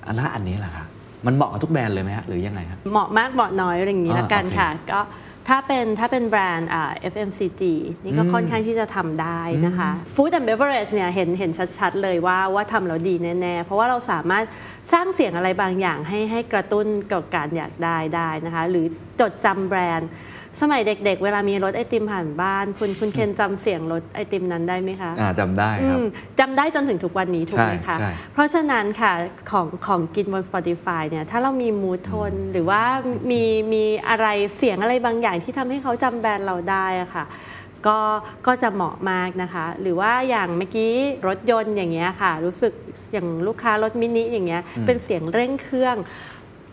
[0.07, 0.87] อันละอันนี้แหละครับ
[1.27, 5.01] มันเหมาะกับทุกแบรนด์เลยไหมฮะหรือยังไงครับเหมาะมากเหมาะน้อยอะไรอย่างนี้อ่าละกันโอเคค่ะก็
[5.49, 7.63] ถ้าเป็นถ้าเป็นแบรนด์อ่า FMCG
[8.05, 14.45] นี่ก็ค่อนข้างที่จะทำได้นะคะ Food and Beverage เนี่ยเห็นเห็นชัดๆ เลยว่าว่าทำแล้วดีแน่ๆ เพราะว่าเราสามารถ
[14.93, 18.87] สร้างเสียงอะไรบางอย่างให้ให้กระตุ้นกับการอยากได้ได้นะคะ หรือ
[19.21, 20.09] จดจำแบรนด์
[20.61, 26.05] สมัยเด็กๆ เวลามีรถไอติมผ่านบ้าน คุณคุณเคนจำเสียงรถไอติมนั้นได้ไหมคะอ่าจำได้ครับอืม
[26.41, 29.13] จำได้จนถึงทุกวันนี้ถูกไหมใช่คะใช่เพราะฉะนั้นค่ะ
[29.51, 32.83] ของของกินบน Spotify เนี่ยถ้าเรามีมูทโทนหรือว่า
[33.31, 37.25] มีมีอะไรเสียงอะไรบางอย่างที่ทำให้เขาจำแบรนด์เราได้อะค่ะ
[37.87, 37.99] ก็
[38.47, 40.93] ก็จะเหมาะมากนะคะ หรือว่าอย่างเมื่อกี้
[41.29, 42.73] รถยนต์อย่างเงี้ยค่ะ รู้สึก
[43.13, 45.97] อย่างลูกค้ารถมินิอย่างเงี้ยเป็นเสียงเร่งเครื่อง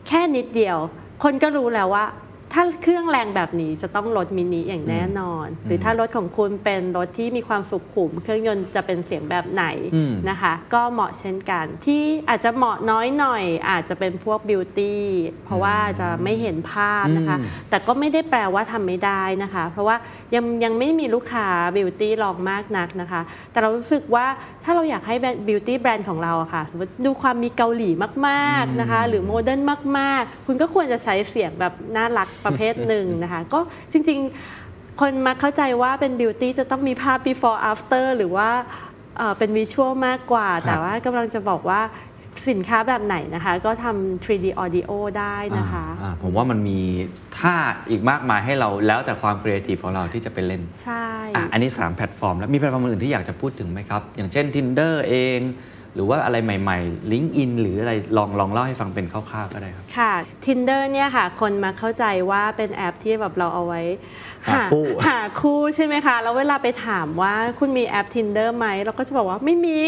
[0.07, 0.77] แค่นิดเดียว
[1.23, 2.05] คนก็รู้แล้วว่า
[2.53, 15.03] ถ้าเครื่องแรงแบบนี้จะต้องรถมินิอย่างแน่นอน หรือถ้ารถของคุณเป็นรถที่มีความสุขุม เครื่องยนต์จะเป็นเสียงแบบไหนอืมนะคะ ก็เหมาะเช่นกัน ที่อาจจะเหมาะน้อยหน่อย อาจจะเป็นพวกบิวตี้
[15.45, 17.37] เพราะว่าจะไม่เห็นภาพนะคะ
[17.69, 19.95] แต่ก็ไม่ได้แปลว่าทำไม่ได้นะคะ เพราะว่า
[20.35, 24.25] ยังยังไม่มีลูกค้าบิวตี้ลองมากนักนะคะ แต่เรารู้สึกว่า
[24.63, 25.15] ถ้าเราอยากให้
[25.47, 27.89] beauty แบรนด์ของเราอะค่ะสมมติดูความมีเกาหลี
[28.27, 29.61] มากๆนะคะ หรือ modern
[29.97, 33.59] มาก ๆ คุณก็ควรจะใช้เสียงแบบน่ารักประเภทหนึ่งนะคะ ก็
[33.91, 38.49] จริงๆ คนมาเข้าใจว่าเป็น beauty จะต้องมีภาพ before after หรือว่า
[39.17, 41.81] เอ่อเป็น visual มากกว่า แต่ว่ากำลังจะบอกว่า
[42.49, 46.79] สินค้าแบบไหนนะคะ ก็ทำ 3D audio ได้นะคะอ่าผมว่ามันมี
[47.37, 47.55] ท่า
[47.89, 55.39] อีกมากมายให้เราแล้วแต่ความครีเอทีฟของเราที่จะไปเล่น ใช่อะอันนี้ 3 แพลตฟอร์ม แล้วมีแพลตฟอร์มอื่นที่อยากจะพูดถึงไหมครับ อย่างเช่น Tinder เอง
[55.95, 60.13] หรือว่าอะไรใหม่ๆ LinkedIn หรืออะไรลองลองเล่าให้ฟังเป็นคร่าวๆก็ได้ครับ ค่ะ
[60.45, 63.81] Tinder เนี่ยค่ะ คนมาเข้าใจว่าเป็นแอปที่แบบเราเอาไว้
[64.47, 69.79] หาคู่หาคู่ใช่ไหมคะ แล้วเวลาไปถามว่าคุณมีแอป Tinder ไหมเราก็จะบอกว่าไม่มี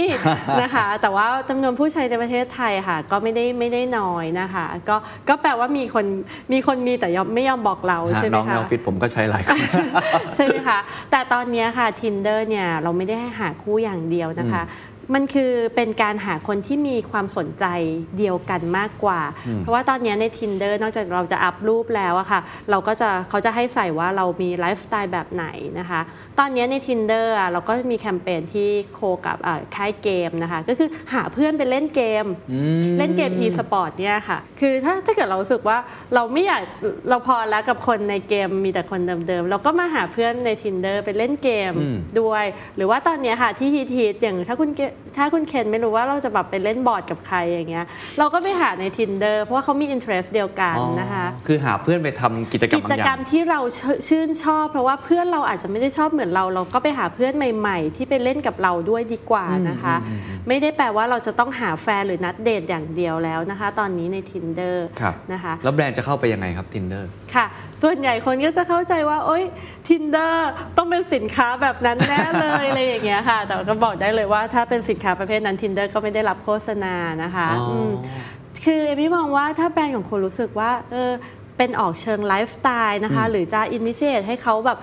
[0.62, 4.96] นะคะ แต่ว่าจำนวนผู้ใช้ในประเทศไทยค่ะ ก็ไม่ได้ไม่ได้น้อยนะคะ ก็
[5.30, 6.06] ก็แปลว่ามีคน
[6.52, 9.66] มีคนมีแต่ยอมไม่ยอมบอกเราใช่ไหมน้องในคะออฟฟิศผมก็ใช้หลายคน
[10.36, 10.80] ใช่ไหมคะ
[11.12, 14.64] แต่ตอนเนี้ยค่ะ Tinder เนี่ยเราไม่ได้ให้หาคู่อย่างเดียวนะคะ
[15.14, 17.66] มันคือเป็นการหาคนที่มีความสนใจ
[18.18, 19.22] เดียวกันมากกว่า
[19.60, 25.46] เพราะว่าตอนเนี้ยใน Tinder นอกจากเราจะอัพรูปแล้วอะค่ะเราก็จะเขาจะให้ใส่ว่าเรามีไลฟ์สไตล์แบบไหน
[25.80, 26.02] นะคะ
[26.40, 32.26] ตอนเนี้ยใน Tinder อะเราก็มีแคมเปญที่โคกับอ่าค่ายเกมนะคะ ก็คือหาเพื่อนไปเล่นเกม
[32.98, 35.78] เล่นเกม e-sport เนี่ยค่ะ คือถ้าถ้าเกิดเรารู้สึกว่า
[36.14, 36.62] เราไม่อยาก
[37.10, 42.46] เราพอแล้วกับคนในเกมมีแต่คนเดิมๆ เราก็มาหาเพื่อนใน tinder ไปเล่นเกมอืมด้วย
[42.76, 44.82] หรือว่าตอนเนี้ยค่ะที่ฮิตๆอย่างถ้าคุณเก
[45.18, 47.86] ถ้าคุณเคนไม่รู้ว่าเราจะแบบไปเล่นบอร์ดกับใครอย่างเงี้ย
[48.20, 59.96] เราก็ไปหาใน tinder เพราะว่าเขามี interest เดียวกันนะคะ คือหาเพื่อนไปทำกิจกรรมกิบางจอกรรย่างมที่เราชชื่นชอบ เพราะว่าเพื่อนเราอาจจะไม่ได้ชอบเหมือนเรา เราก็ไปหาเพื่อนใหม่ ๆ ที่ไปเล่นกับเราด้วยดีกว่านะคะ
[60.48, 67.04] ไม่ได้แปลว่าเราจะต้องหาแฟนหรือนัดเดทอย่างเดียวแล้วนะคะ ตอนนี้ใน tinder ครับนะคะ แล้วแบรนด์จะเข้าไปยังไงครับ Tinder
[67.36, 67.46] ค่ะ
[67.82, 69.44] ส่วนใหญ่คนก็จะเข้าใจว่า โอ๊ย
[69.88, 70.34] Tinder
[70.78, 77.92] ต้องเป็นสินค้าแบบนั้นแน่เลยอะไรอย่างเงี้ยค่ะ แต่ก็บอกได้เลยว่าถ้าเป็นสินค้าประเภทนั้น Tinder ก็ไม่ได้รับโฆษณานะคะอ๋ออืม
[78.66, 81.12] คือเอมี่มองว่าถ้าแบรนด์ของคุณรู้สึกว่าเออ
[81.58, 84.78] เป็นออกเชิงไลฟ์สไตล์นะคะ หรือจะอินิเชตให้เขาแบบ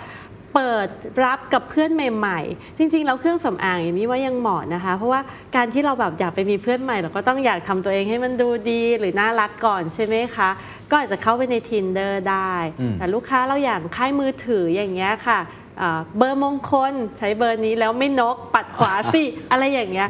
[0.54, 0.88] เปิด
[1.24, 5.20] รับกับเพื่อนใหม่ ๆ จริงๆแล้วเครื่องสำอางอย่างนี้ว่ายังเหมาะนะคะ เพราะว่า
[5.56, 10.48] การที่เราแบบอยากไปมีเพื่อนใหม่ เราก็ต้องอยากทำตัวเองให้มันดูดีหรือน่ารักก่อนใช่ไหมคะ
[10.90, 12.54] ก็อาจจะเข้าไปใน Tinder ได้
[12.98, 15.40] แต่ลูกค้าเราอย่างค่ายมือถืออย่างเงี้ยค่ะ
[15.78, 20.08] เอ่อเบอร์มงคลใช้เบอร์นี้แล้วไม่นกปัดขวาสิ อะไรอย่างเงี้ย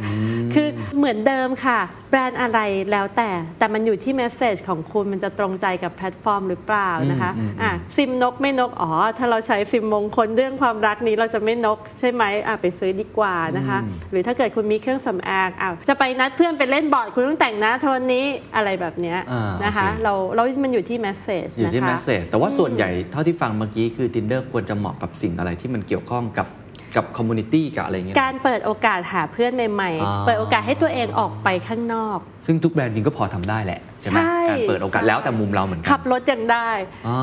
[0.54, 13.78] คือเหมือนเดิมค่ะแบรนด์อะไรแล้วแต่แต่มันอยู่ที่ message ของคุณมันจะตรงใจกับแพลตฟอร์มหรือเปล่านะคะอะซิมนกไม่นกอ๋อถ้าเราใช้ซิมมงคลเรื่องความรักนี้เราจะไม่นกใช่ไหมอะไปซื้อดีกว่านะคะ
[14.10, 18.24] หรือถ้าเกิดคุณมีเครื่องสำอางอะจะไปนัดเพื่อนไปเล่นบอร์ดคุณต้องแต่งหน้าโทนนี้
[18.56, 26.46] อะไรแบบเนี้ยอ่านะคะโอเคเราเรามันอยู่ที่ message อยู่นะคะที่ message แต่ว่าส่วนใหญ่เท่าที่ฟังเมื่อกี้คือ Tinder ควรจะเหมาะกับสิ่งอะไรที่มันเกี่ยวข้องกับ
[26.96, 36.68] กับ community กับอะไรเงี้ยการเปิดโอกาสหาเพื่อนใหม่อ่าๆเปิดโอกาสให้ตัวเองออกไปข้างนอก ซึ่งทุกแบรนด์จริงก็พอทำได้แหละใช่ไหมใช่การเปิดโอกาสใช่แล้วแต่มุมเราเหมือนกัขับรถยังได้
[37.06, 37.18] อ่า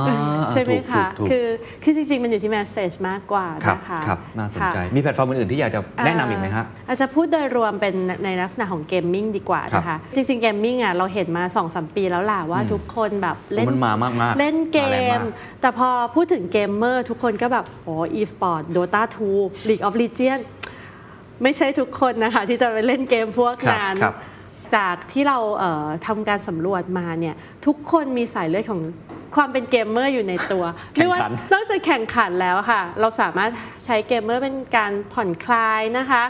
[0.52, 1.46] ใช่ไหมถูกคะถูกถูกคือ
[1.84, 7.94] คือจริง ๆ มันอยู่ที่ message มากกว่าครับนะคะครับน่าสนใจค่ะมีแพลตฟอร์มอื่น ๆ ที่อยากจะแนะนำอีกไหมฮะอาจจะพูดโดยรวมเป็น
[8.26, 15.26] ในลักษณะของ gaming ดีกว่านะคะจริง ๆ gaming อะเราเห็นมา2อสปีแล้วล่ะว่าทุกคนแบบเล่นมันมามากๆเล่นเกมาแรงมมาก
[15.62, 19.02] แต่พอพูดถึงเกมเมอร์ทุกคนก็แบบโอ้ e-sport Dota
[19.36, 20.46] 2 League of Legends
[21.44, 24.16] ไม่ใช่ทุกคนนะคะที่จะไปเล่นเกมพวกครับนั้นครับ
[24.76, 28.82] จากที่เราเอ่อทำการสำรวจมาเนี่ยทุกคนมีสายเลือดของ
[29.36, 30.64] ความเป็นเกมเมอร์อยู่ในตัว
[30.96, 31.20] แข่งขันไม่ว่า
[31.54, 33.52] นอกจากแข่งขันแล้วค่ะ เราสามารถ
[33.86, 36.24] ใช้เกมเมอร์เป็นการผ่อนคลายนะคะ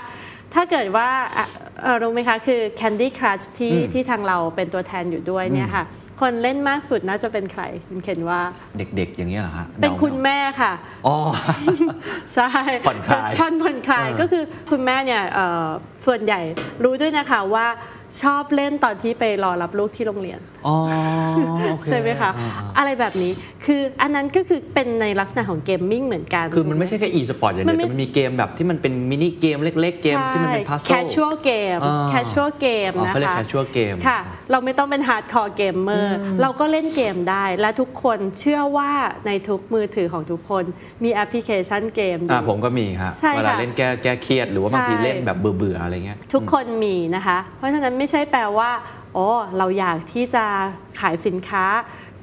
[0.54, 1.46] ถ้าเกิดว่าอะ
[1.82, 5.86] เอ่อรู้ไหมคะคือ Candy Crush ที่ที่ทางเราเป็นตัวแทนอยู่ด้วยเนี่ยค่ะ
[6.22, 8.42] คนเล่นมากสุดน่าจะเป็นใครคุณเคนว่า
[8.78, 10.72] เด็กๆ อย่างเงี้ยเหรอฮะเป็นดาๆคุณแม่ค่ะ
[11.08, 11.16] อ๋อ
[12.34, 12.48] ใช่
[12.88, 15.68] ผ่อนคลายผ่อนผ่อนคลายเออก็คือคุณแม่เนี่ยเอ่อ
[16.06, 16.40] ส่วนใหญ่
[16.84, 17.68] รู้ด้วยนะคะว่า
[18.22, 20.76] ชอบเล่นตอนที่ไปรอรับลูกที่โรงเรียนอ๋อ
[21.72, 23.32] โอเคใช่ไหมคะอ่าๆอะไรแบบนี้
[23.66, 33.98] คืออันนั้นก็คือเป็นในลักษณะของ gaming เหมือนกัน คือมันไม่ใช่แค่ e-sport อย่างเดีมันไม่แต่มันมีเกมแบบที่มันเป็นมินิเกมเล็ก ๆ เกมที่มันเป็นพัซใช่เซิล casual game อ่า casual game อ๋อนะคะเขาเรียก casual game
[34.08, 34.20] ค่ะ
[34.52, 36.06] เราไม่ต้องเป็น hardcore gamer
[36.42, 38.92] เราก็เล่นเกมได้ และทุกคนเชื่อว่า
[39.28, 40.64] ในทุกมือถือของทุกคน
[41.04, 48.72] มีแอปพลิเคชันเกมอยู่อ่าผมก็มีฮะใช่ค่ะเวลาเล่นแก้แก้เครียดหรือว่าบางทีใช่เล่นแบบเบื่อๆอะไรเงี้ยทุกคนมีนะคะ เพราะฉะนั้นไม่ใช่แปลว่า
[49.14, 50.46] โอ้เราอยากที่จะ
[51.00, 51.66] ขายสินค้า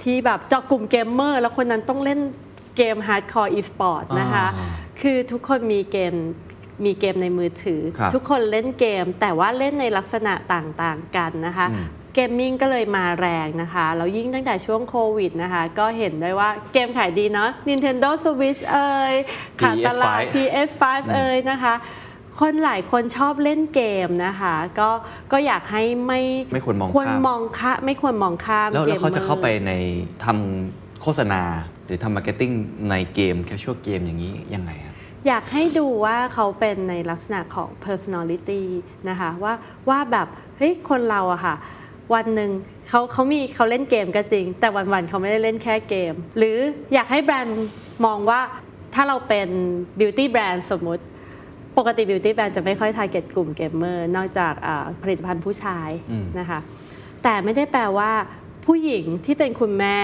[0.03, 2.21] ที่แบบเจาะกลุ่มเกมเมอร์ แล้วคนนั้นต้องเล่น
[2.77, 4.68] เกม hardcore e-sport นะคะอ่า
[5.01, 6.14] คือทุกคนมีเกม
[6.85, 19.14] มีเกมในมือถือครับทุกคนเล่นเกม แต่ว่าเล่นในลักษณะต่างๆกันนะคะอืม gaming ก็เลยมาแรงนะคะ แล้วยิ่งตั้งแต่ช่วงโควิดนะคะ ก็เห็นได้ว่าเกมขายดีเนาะ Nintendo Switch เอ่ย
[19.61, 20.83] ขาดตลาด PS5 PS5
[21.14, 21.75] เอ่ยนะคะ
[22.40, 24.90] คนหลายคนชอบเล่นเกมนะคะ ก็
[25.33, 29.73] ก็อยากให้ไม่ไม่ควรมองควรข้ามมองข้ามไม่ควรมองข้ามแล้วแล้วเขาจะกมมอร์เข้าไปใน
[30.25, 31.42] ทำโฆษณา
[31.85, 32.51] หรือทำ marketing
[32.90, 34.95] ในเกม casual game อย่างนี้ยังไงอะ
[35.27, 38.62] อยากให้ดูว่าเขาเป็นในลักษณะของ personality
[39.09, 39.55] นะคะว่า
[39.88, 41.55] ว่าแบบเฮ้ยคนเราอะค่ะ
[42.14, 42.51] วันหนึ่ง
[42.88, 46.57] เขาเขามีเขาเล่นเกมก็จริง แต่วันๆเขาไม่ได้เล่นแค่เกม หรือ
[46.95, 47.66] อยากให้แบรนด์
[48.05, 48.40] มองว่า
[48.95, 49.49] ถ้าเราเป็น
[49.99, 51.05] beauty brand สมมุติ
[51.79, 56.59] ปกติ beauty brand จะไม่ค่อย target กลุ่มเกมเมอร์นอกจากอ่าผลิตภัณฑ์ผู้ชายอืมนะคะ
[57.23, 58.11] แต่ไม่ได้แปลว่า
[58.67, 59.97] ผู้หญิงที่เป็นคุณแม่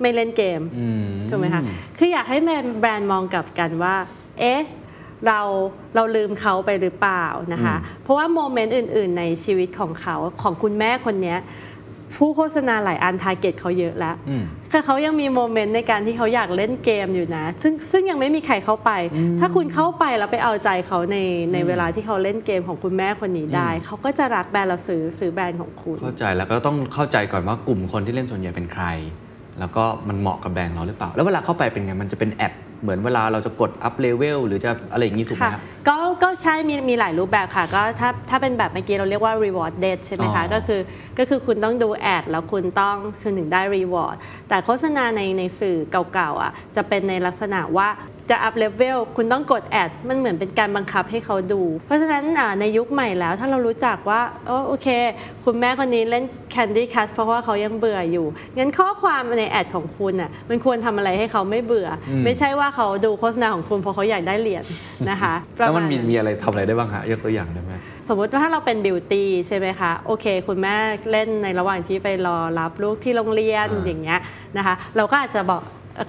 [0.00, 1.62] ไม่เล่นเกมอืมถูกไหมคะ
[1.98, 3.94] คืออยากให้แบรนด์แบรนด์มองกลับกันว่า
[4.40, 4.62] เอ๊ะ
[5.26, 5.40] เรา
[5.94, 11.38] เราลืมเขาไปหรือเปล่านะคะ เพราะว่า moment อื่น ๆ ในชีวิตของเขาของคุณแม่คนเนี้ย
[12.16, 18.90] ผู้โฆษณาหลายอัน target เขาเยอะแล้วอืมแต่เขายังมี moment ในการที่เขาอยากเล่นเกมอยู่นะ ซึ่งซึ่งยังไม่มีใครเข้าไป
[19.40, 21.16] ถ้าคุณเข้าไปแล้วไปเอาใจเขาใน
[21.52, 28.84] ในเวลาที่เขาเล่นเกมของคุณแม่คนนี้ได้ เขาก็จะรักแบรนด์เราซื้อซื้อแบรนด์ของคุณ เข้าใจแล้วก็ต้องเข้าใจก่อนว่ากลุ่มคนที่เล่นส่วนใหญ่เป็นใคร
[29.60, 40.80] แล้วก็มันเหมาะกับแบรนด์เราหรือเปล่า แล้วเวลาเข้าไปเป็นไงมันจะเป็น ad เหมือนเวลาเราจะกด up level หรือจะอะไรอย่างนี้ถูกไหมค่ะครับก็ก็ใช่มีมีหลายรูปแบบค่ะ ก็ถ้าถ้าเป็นแบบเมื่อกี้เราเรียกว่า rewarded ใช่ไหมคะอ๋อก็คือ
[41.18, 44.16] ก็คือคุณต้องดูแอดแล้วคุณต้องคือถึงได้ reward
[44.48, 45.76] แต่โฆษณาในในสื่อ
[46.12, 47.88] เก่าๆอะจะเป็นในลักษณะว่า
[48.30, 54.88] จะ up level คุณต้องกดแอดมันเหมือนเป็นการบังคับให้เขาดู เพราะฉะนั้นอ่าในยุคใหม่แล้วถ้าเรารู้จักว่าโอโอเค
[55.44, 58.26] คุณแม่คนนี้เล่น Candy Crush เพราะว่าเขายังเบื่ออยู่
[58.58, 64.64] งั้นข้อความในแอดของคุณอะมันควรทำอะไรให้เขาไม่เบื่ออไม่ใช่ว่าเขาดูโฆษณาของคุณเพราะเขาอยากได้เหรียญ
[65.10, 67.72] นะคะประแล้วมามันณมีนั้นมีอะไรทำอะไรได้บ้างฮะยกตัวอย่างได้ไหม
[68.08, 70.74] สมมุติว่าถ้าเราเป็นบิวตี้ใช่ไหมคะ โอเค คุณแม่
[71.10, 74.20] เล่นในระหว่างที่ไปรอรับลูกที่โรงเรียนอ่าอย่างเงี้ย
[74.56, 75.62] นะคะ เราก็อาจจะบอก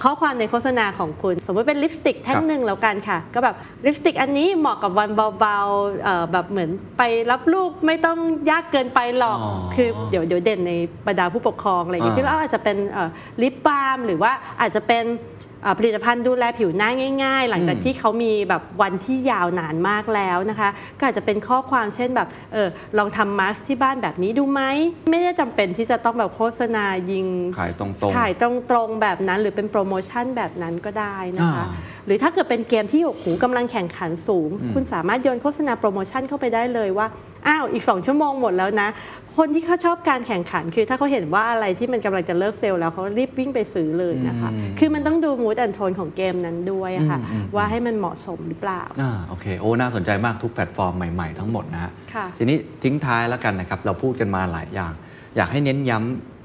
[0.03, 8.17] ข้อความในโฆษณาของคุณ สมมติเป็นลิปสติกแท่คงรับหนึ่งแล้วกันค่ะ ก็แบบลิปสติกอันนี้เหมาะกับวันเบาๆเอ่อแบบเหมือนไปรับลูกไม่ต้อง
[8.49, 10.73] ยากเกินไปหรอกอ๋อคือเดี๋ยวเดี๋ยวเด่นใน
[11.07, 12.77] บรรดาผู้ปกครองอะไรอย่างเงี้ยอ่าคือเราอาจจะเป็น
[13.41, 15.38] ลิปบาล์มหรือว่าอาจจะเป็นอ่า
[15.79, 16.89] ผลิตภัณฑ์ดูแลผิวหน้า
[17.23, 24.61] ง่าย ๆ หลังจากที่เขามีแบบวันที่ยาวนานมากแล้วนะคะ ก็อาจจะเป็นข้อความเช่นแบบเออลองทำมาสก์ที่บ้านแบบนี้ดูไหม
[25.11, 27.25] ไม่ได้จำเป็นที่จะต้องแบบโฆษณายิง
[27.59, 28.43] ขายตรงๆขายต
[28.75, 37.07] รงๆแบบนั้น หรือเป็นโปรโมชั่นแบบนั้นก็ได้นะคะอ่าห รือถ้าเกิดเป็นเกมที่โอ้โหกำลังแข่งขันสูง คุณสามารถโยนโฆษณาโปรโมชั่นเข้าไปได้เลยว่า
[37.47, 38.89] อ้าว อีก 2 ชั่วโมงหมดแล้วนะ
[39.37, 44.49] คนที่เขาชอบการแข่งขัน คือถ้าเขาเห็นว่าอะไรที่มันกำลังจะเลิกเซลล์แล้วเขารีบวิ่งไปซื้อเลยนะคะ
[44.79, 47.19] คือมันต้องดู mood and tone ของเกมนั้นด้วยอะค่ะ
[47.55, 54.93] ว่าให้มันเหมาะสมหรือเปล่าอ่าโอเค โอ้ น่าสนใจมากทุกแพลตฟอร์มใหม่ๆทั้งหมดนะฮะค่ะทีนี้ทิ้งท้ายแล้วกันนะครับ เราพูดกันมาหลายอย่าง
[55.35, 55.97] อยากให้เน้นย้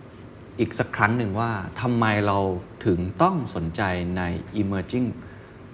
[0.07, 1.51] ำอีกสักครั้งหนึ่งว่า
[1.81, 2.39] ทำไมเรา
[2.87, 3.83] ถึงต้องสนใจ
[4.17, 4.23] ใน
[4.61, 5.09] emerging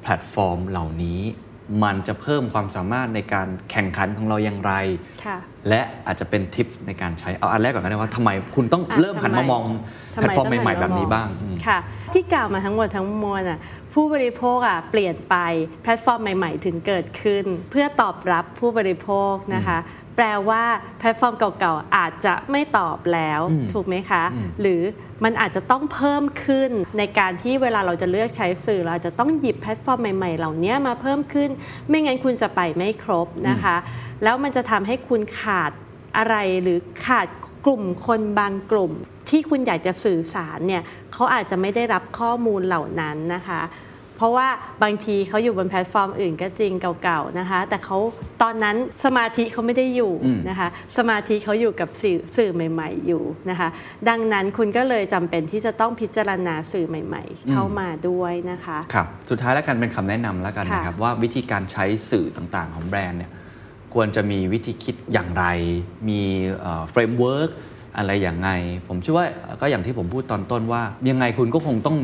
[0.02, 1.20] แพลตฟอร์มเหล่านี้
[1.84, 4.72] มันจะเพิ่มความสามารถในการแข่งขันของเราอย่างไร
[5.24, 5.38] ค่ะ
[5.68, 9.62] และอาจจะเป็นทิปในการใช้เอาอันแรกก่อนก็ได้ว่าทำไมคุณต้องอะเริ่มหันมามอง
[10.14, 11.78] ทำแพลไมตฟอร์มต้องใหม่หัๆแบบนี้มองบ้างออืมค่ะ
[12.12, 13.58] ที่กล่าวมาทั้งหมดทั้งมวลอะ
[13.92, 15.36] ผู้บริโภคอะเปลี่ยนไป
[15.82, 19.78] แพลตฟอร์มใหม่ ๆ ถึงเกิดขึ้น เพื่อตอบรับผู้บริโภคนะคะ
[20.16, 20.64] แปลว่า
[20.98, 23.40] แพลตฟอร์มเก่าๆอาจจะไม่ตอบแล้ว
[23.72, 24.22] ถูกไหมคะ
[24.60, 24.80] หรือ
[25.24, 31.50] มันอาจจะต้องเพิ่มขึ้นในการที่เวลาเราจะเลือกใช้สื่อ เราจะต้องหยิบแพลตฟอร์มใหม่ๆ เหล่านี้มาเพิ่มขึ้น
[31.88, 33.76] ไม่งั้นคุณจะไปไม่ครบนะคะ
[34.22, 35.70] แล้วมันจะทำให้คุณขาด
[36.16, 37.26] อะไรหรือขาด
[37.66, 38.92] กลุ่มคนบางกลุ่ม
[39.28, 43.60] ที่คุณอยากจะสื่อสารเนี่ยเขาอาจจะไม่ได้รับข้อมูลเหล่านั้นนะคะ
[44.20, 44.48] เพราะว่า
[44.82, 47.98] บางทีเขาอยู่บนแพลตฟอร์มอื่นก็จริงเก่าๆนะคะ แต่เขา
[48.42, 50.12] ตอนนั้นสมาธิเขาไม่ได้อยู่
[50.48, 50.68] นะคะ
[50.98, 53.68] สมาธิเขาอยู่กับสื่อสื่อใหม่ ๆ อยู่นะคะ
[54.08, 63.30] ดังนั้นคุณก็เลยจำเป็นที่จะต้องพิจารณาสื่อใหม่ ๆ เข้ามาด้วยนะคะครับสุดท้ายแล้วกันเป็นคำแนะนำแล้วกันค่ะนะครับว่าวิธีการใช้สื่อต่างๆ ของแบรนด์เนี่ย
[63.94, 65.44] ควรจะมีวิธีคิดอย่างไร
[66.08, 66.20] มี
[66.90, 67.50] framework
[67.96, 68.50] อะไรอย่างไง
[68.88, 69.26] ผมเชื่อว่า
[69.60, 71.98] ก็อย่างที่ผมพูดตอนต้นว่า ยังไงคุณก็คงต้อง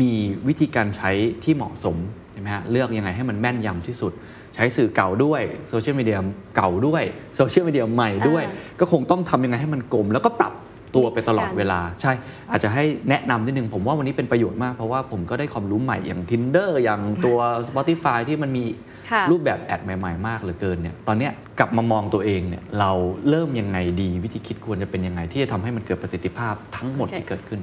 [0.00, 0.12] มี
[0.48, 1.10] วิธีการใช้
[1.44, 1.96] ที่เหมาะสม
[2.32, 4.12] ใช่ไหมฮะเลือกยังไงให้มันแม่นยำที่สุด
[4.54, 6.18] ใช้สื่อเก่าด้วยโซเชียลมีเดีย
[6.56, 7.02] เก่าด้วย
[7.36, 10.54] โซเชียลมีเดียใหม่ด้วยอ่าก็คงต้องทำยังไงให้มันกลม แล้วก็ปรับ
[10.94, 12.12] ตัวไปตลอด mix กันเวลา ใช่
[12.50, 17.38] อาจจะให้แนะนำนิดนึง ผมว่าวันนี้เป็นประโยชน์มาก เพราะว่าผมก็ได้ความรู้ใหม่อย่าง Tinder อย่างตัว
[17.68, 18.64] Spotify ที่มันมี
[19.10, 22.90] ค่ะรูปแบบแอดใหม่ๆ มากเหลือเกินเนี่ยตอนเนี้ยกลับมามองตัวเองเนี่ยเรา
[23.28, 27.60] เริ่มยังไงดีวิธีคิดควรจะเป็นยังไง ที่จะทำให้มันเกิดประสิทธิภาพทั้งหมดโอเคที่เกิดขึ้น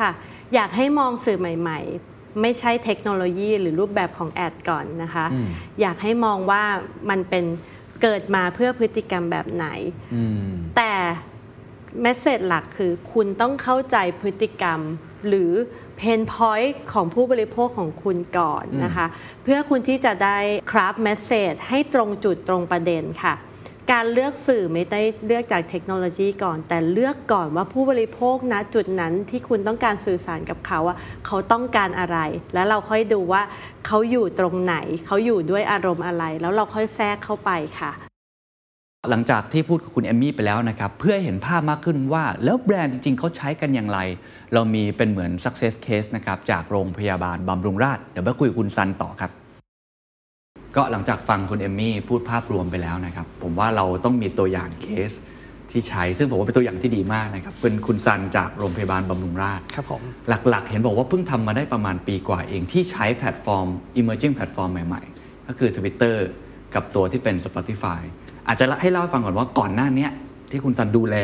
[0.00, 0.10] ค่ะ
[0.54, 1.80] อยากให้มองสื่อใหม่
[2.10, 5.48] ๆ ไม่ใช่เทคโนโลยีหรือรูปแบบของแอดก่อนนะคะอืม
[5.80, 6.62] อยากให้มองว่า
[7.10, 7.44] มันเป็น
[8.02, 9.66] เกิดมาเพื่อพฤติกรรมแบบไหน
[10.14, 10.92] อืมแต่
[12.02, 14.80] เมสเซจหลักคือคุณต้องเข้าใจพฤติกรรม
[15.28, 15.52] หรือ
[15.96, 19.06] pain point ของผู้บริโภคของคุณก่อนนะคะ
[19.42, 20.38] เพื่อคุณที่จะได้
[20.72, 23.34] ครับ message ให้ตรงจุดตรงประเด็นค่ะ
[23.92, 32.18] การเลือกสื่อไม่ได้เลือกจากเทคโนโลยีก่อน แต่เลือกก่อนว่าผู้บริโภคณจุดนั้นที่คุณต้องการสื่อสารกับเขาอะเขาต้องการอะไร
[32.54, 33.42] แล้วเราค่อยดูว่า
[33.86, 34.76] เขาอยู่ตรงไหน
[35.06, 37.92] เขาอยู่ด้วยอารมณ์อะไร แล้วเราค่อยแทรกเข้าไปค่ะ
[39.10, 43.98] หลังจากที่พูดกับคุณเอมมี่ไปแล้วนะครับ เพื่อเห็นภาพมากขึ้นว่า แล้วแบรนด์จริง ๆ เขาใช้กันอย่างไร
[44.52, 49.30] เรามีเป็นเหมือน success case นะครับจากโรงพยาบาลบำรุงราษฎร์เดี๋ยวไปคุยกับคุณซันต่อครับ
[50.76, 55.12] ก็หลังจากฟังคุณเอมมี่พูดภาพรวมไปแล้วนะครับ ผมว่าเราต้องมีตัวอย่างเคส
[55.70, 63.66] ที่ใช้ ซึ่งผมว่าเป็นตัวอย่างที่ดีมากนะครับเป็นคุณซันจากโรงพยาบาลบำรุงราษฎร์ครับผมหลักๆ เห็นบอกว่าเพิ่งทำมาได้ประมาณปีกว่าเองที่ใช้แพลตฟอร์ม
[64.00, 66.16] emerging แพลตฟอร์มใหม่ๆ ก็คือ Twitter
[66.74, 68.00] กับตัวที่เป็น Spotify
[68.46, 70.10] อาจจะให้เล่าให้ฟังก่อนว่าก่อนหน้าเนี้ย
[70.50, 71.16] ที่คุณซันดูแล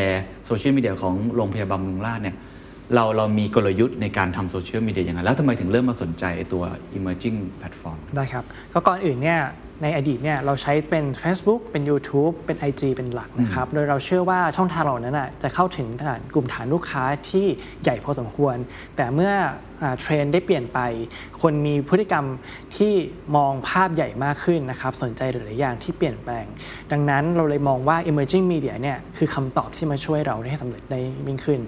[0.47, 2.37] โซเชียลมีเดียของโรงพยาบาลบำรุงราษฎร์เนี่ย
[2.95, 6.63] เราเรามีกลยุทธ์ในการทำโซเชียลมีเดียยังไงแล้วทำไมถึงเริ่มมาสนใจไอ้ตัว
[6.99, 9.41] emerging แพลตฟอร์มได้ครับ ก็ก่อนอื่นเนี่ย
[9.83, 17.47] ในอดีตเนี่ยเราใช้เป็น Facebook เป็น YouTube เป็น IG เป็นหลักนะครับ โดยเราเชื่อว่าช่องทางเหล่านั้นน่ะจะเข้าถึงฐานกลุ่มฐานลูกค้าที่
[17.83, 18.57] ใหญ่พอสมควร
[18.97, 19.49] แต่เมื่ออ่า
[20.01, 20.79] เทรนด์ได้เปลี่ยนไป
[21.43, 22.27] คนมีพฤติกรรม
[22.77, 22.93] ที่
[23.37, 26.47] มองภาพใหญ่มากขึ้นนะครับ สนใจหลายๆอย่างที่เปลี่ยนแปลง
[26.93, 31.61] ดังนั้นเราเลยมองว่า emerging media เนี่ยคือคำตอบที่มาช่วยเราได้สำเร็จได้ยิ่งขึ้น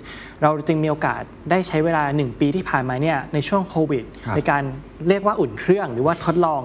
[0.43, 4.63] เราจึงมีโอกาสได้ใช้เวลา 1 ปีที่ผ่านมาเนี่ยในช่วงโควิดครับในการ
[5.09, 6.63] เรียกว่าอุ่นเครื่องหรือว่าทดลอง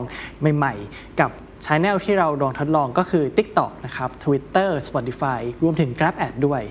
[0.56, 1.32] ใหม่ ๆ กับ
[1.66, 6.62] ช anel ที่เราลองทดลองก็คือ TikTok นะครับ Twitter Spotify รวมถึง Grab Ad ด้วย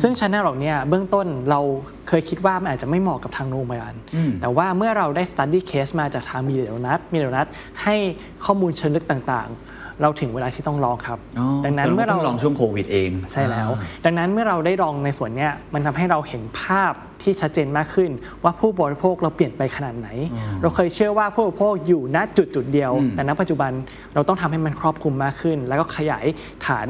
[0.00, 1.60] ซึ่งช anel เหล่าเนี้ยเบื้องต้นเรา
[2.08, 7.46] เคยคิดว่ามันอาจจะไม่เหมาะกับทางโรงพยาบาลอืมแต่ว่าเมื่อเราได้ study case มาจากทางมีเดียนัทมีเดียนัท
[7.82, 7.96] ให้
[8.44, 16.92] ข้อมูลเชิงลึกต่างๆ เราถึงเวลาที่ต้องลองครับอ๋อดังนั้นแต่เมื่อเราพิ่ลองช่วงโควิดเอง ใช่แล้วอ่าดังนั้นเมื่อเราได้ลองในส่วนเนี้ยมันทำให้เราเห็นภาพ
[17.22, 18.10] ที่ชัดเจนมากขึ้น
[18.42, 20.08] ว่าผู้บริโภคเราเปลี่ยนไปขนาดไหน
[20.62, 23.72] เราเคยเชื่อว่าผู้บริโภคอยู่ณจุดจุดๆเดียวอืมแต่ณปัจจุบัน
[24.14, 26.26] เราต้องทำให้มันครอบคลุมมากขึ้น แล้วก็ขยาย
[26.66, 26.86] ฐาน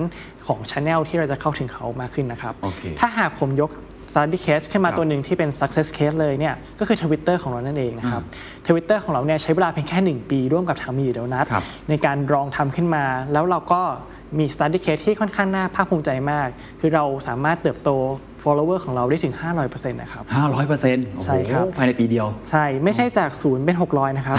[0.47, 3.71] ของช anel ที่เราจะเข้าถึงเขามากขึ้นนะครับโอเคถ้าหากผมยก
[4.13, 8.23] study case ขึ้นมาครับตัวหนึ่งที่เป็น success case เลยเนี่ยก็คือ Twitter ของเรานั่นเองนะครับ
[8.67, 13.83] Twitter ของเราเนี่ยใช้เวลาเพียงแค่ 1 ปีร่วมกับทางมีเดียนัทครับในการลองทำขึ้นมา แล้วเราก็
[14.39, 16.49] มี study case ที่ค่อนข้างน่าภาคภูมิใจมาก
[16.81, 17.91] คือเราสามารถเติบโต
[18.45, 19.35] follower ของเราได้ถึง
[19.67, 24.39] 500%นะครับห้าร้อยเปอร์เซ็นต์ใช่ครับภายในปีเดียว ใช่ ไม่ใช่จากศูนย์เป็น 600 นะครับ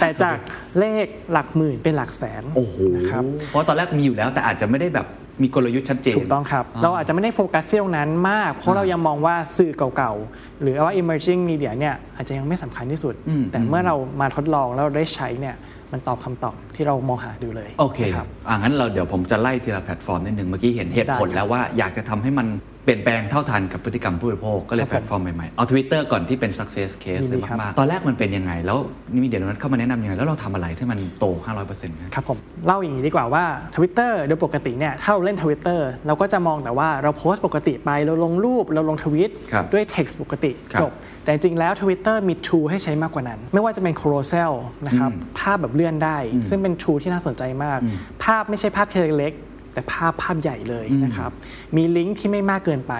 [0.00, 0.36] แต่จาก
[0.78, 5.06] เลขหลักหมื่นเป็นหลักแสนโอ้โหนะครับเพราะตอนแรกมีอยู่แล้วแต่อาจจะไม่ได้แบบ
[5.42, 15.54] มีกลยุทธ์ชัดเจน ถูกต้องครับ เราอาจจะไม่ได้โฟกัสที่ตรงนั้นมาก เพราะเรายังมองว่าสื่อเก่าๆ หรือว่า emerging media เนี่ยอาจจะยังไม่สำคัญที่สุดอืมแต่เมื่อเรามาทดลองแล้วเราได้ใช้เนี่ย
[15.92, 22.46] มันตอบคำตอบที่เรามองหาดูเลย โอเคครับอ่างั้นเราเดี๋ยวผมจะไล่ทีละแพลตฟอร์มนิดนึงเมื่อกี้เห็นเหตุผลได้ครับแล้วว่าอยากจะทำให้มัน
[22.84, 28.78] เปลี่ยนแปลงเท่าทันกับพฤติกรรมผู้บริโภคก็เลยครับแพลตฟอร์มใหม่ๆ เอา Twitter ก่อนที่เป็น success case ยินดีเลยครับมากๆ ตอนแรกมันเป็นยังไง แล้ว
[29.12, 31.24] นี่ media นั้นเข้ามาแนะนำยังไง แล้วเราทำอะไรที่มันโต
[31.60, 33.44] 500%นะครับผมเล่าอย่างนี้ดีกว่าว่า
[33.76, 44.52] Twitter โดยปกติเนี่ยถ้าเราเล่น Twitter เราก็จะมองแต่ว่าเราโพสต์ปกติไปเราลงรูปเราลงทวิตครับด้วย text ปกติครับจบแต่จริงๆแล้ว Twitter มี tool ให้ใช้มากกว่านั้น ไม่ว่าจะเป็น carousel
[44.86, 46.18] นะครับอืมภาพแบบเลื่อนได้
[46.48, 47.78] ซึ่งเป็น tool ที่น่าสนใจมาก
[48.24, 51.32] ภาพไม่ใช่ภาพแค่เล็กๆ แต่ภาพภาพใหญ่เลยนะครับ
[51.76, 52.94] มีลิงก์ที่ไม่มากเกินไป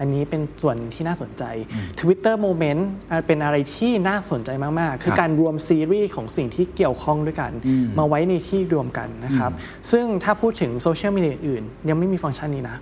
[0.00, 1.44] อันนี้เป็นส่วนที่น่าสนใจ
[2.00, 4.50] Twitter Moment อะเป็นอะไรที่น่าสนใจ
[4.80, 7.52] มาก ๆ คือการรวมซีรีส์ของสิ่งที่เกี่ยวข้องด้วยกัน
[7.98, 9.52] มาไว้ในที่รวมกันนะครับ
[9.90, 12.76] ซึ่งถ้าพูดถึงโซเชียลมีเดียอื่น ยังไม่มีฟังก์ชันนี้นะ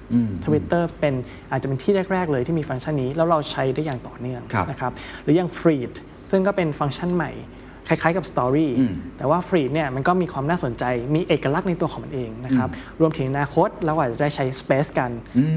[0.45, 1.15] Twitter เป็น
[1.51, 4.93] อาจจะเป็นที่แรก ๆ เลยที่มีฟังก์ชันนี้ แล้วเราใช้ได้อย่างต่อเนื่องครับนะครับ
[5.23, 5.93] หรืออย่าง Feed
[6.31, 7.33] ซึ่งก็เป็นฟังก์ชันใหม่
[7.89, 10.85] คล้ายๆกับ Story อืมแต่ว่า Feed เนี่ยมันก็มีความน่าสนใจ
[11.15, 12.69] มีเอกลักษณ์ในตัวของมันเองนะครับ
[13.01, 15.11] รวมถึงอนาคตเราอาจจะได้ใช้ Space กัน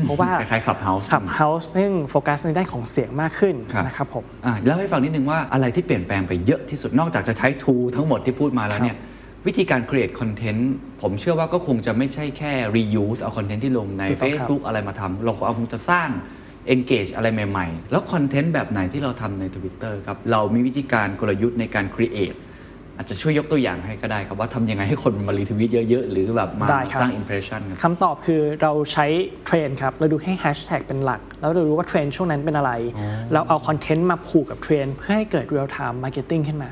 [0.04, 8.98] เพราะว่าคล้ายๆ Clubhouse Clubhouse ซึ่งโฟกัสในด้านของเสียงมากขึ้นครับนะครับผมอ่าเล่าให้ฟังนิดนึงว่าอะไรที่เปลี่ยนแปลงไปเยอะที่สุดนอกจากจะใช้ tool ทั้งหมดที่พูดมาแล้วเนี่ย
[9.48, 10.62] วิธีการ create content
[11.02, 16.10] ผมเชื่อว่าก็คงจะไม่ใช่แค่ reuse เอา content ที่ลงในถูกต้องครับ Facebook อะไรมาทำเราก็เอาคงจะสร้าง
[16.76, 22.38] engage อะไรใหม่ ๆ แล้วคอนเทนต์แบบไหนที่เราทำใน Twitter ครับ เรามีวิธีการกลยุทธ์ในการ create
[22.98, 29.06] อาจจะช่วยยกตัวอย่างให้ก็ได้ครับ ว่าทำยังไงให้คนมา retweet เยอะ ๆ หรือแบบมาได้ครับสร้าง impression ครับคำตอบคือเราใช้
[29.46, 32.72] เทรนด์ครับ เราดูให้แฮชแท็กเป็นหลัก แล้วเรารู้ว่าเทรนด์ช่วงนั้นเป็นอะไร
[33.34, 36.72] เราเอาคอนเทนต์มาผูกกับเทรนด์เพื่อให้เกิด real time marketing ขึ้นมา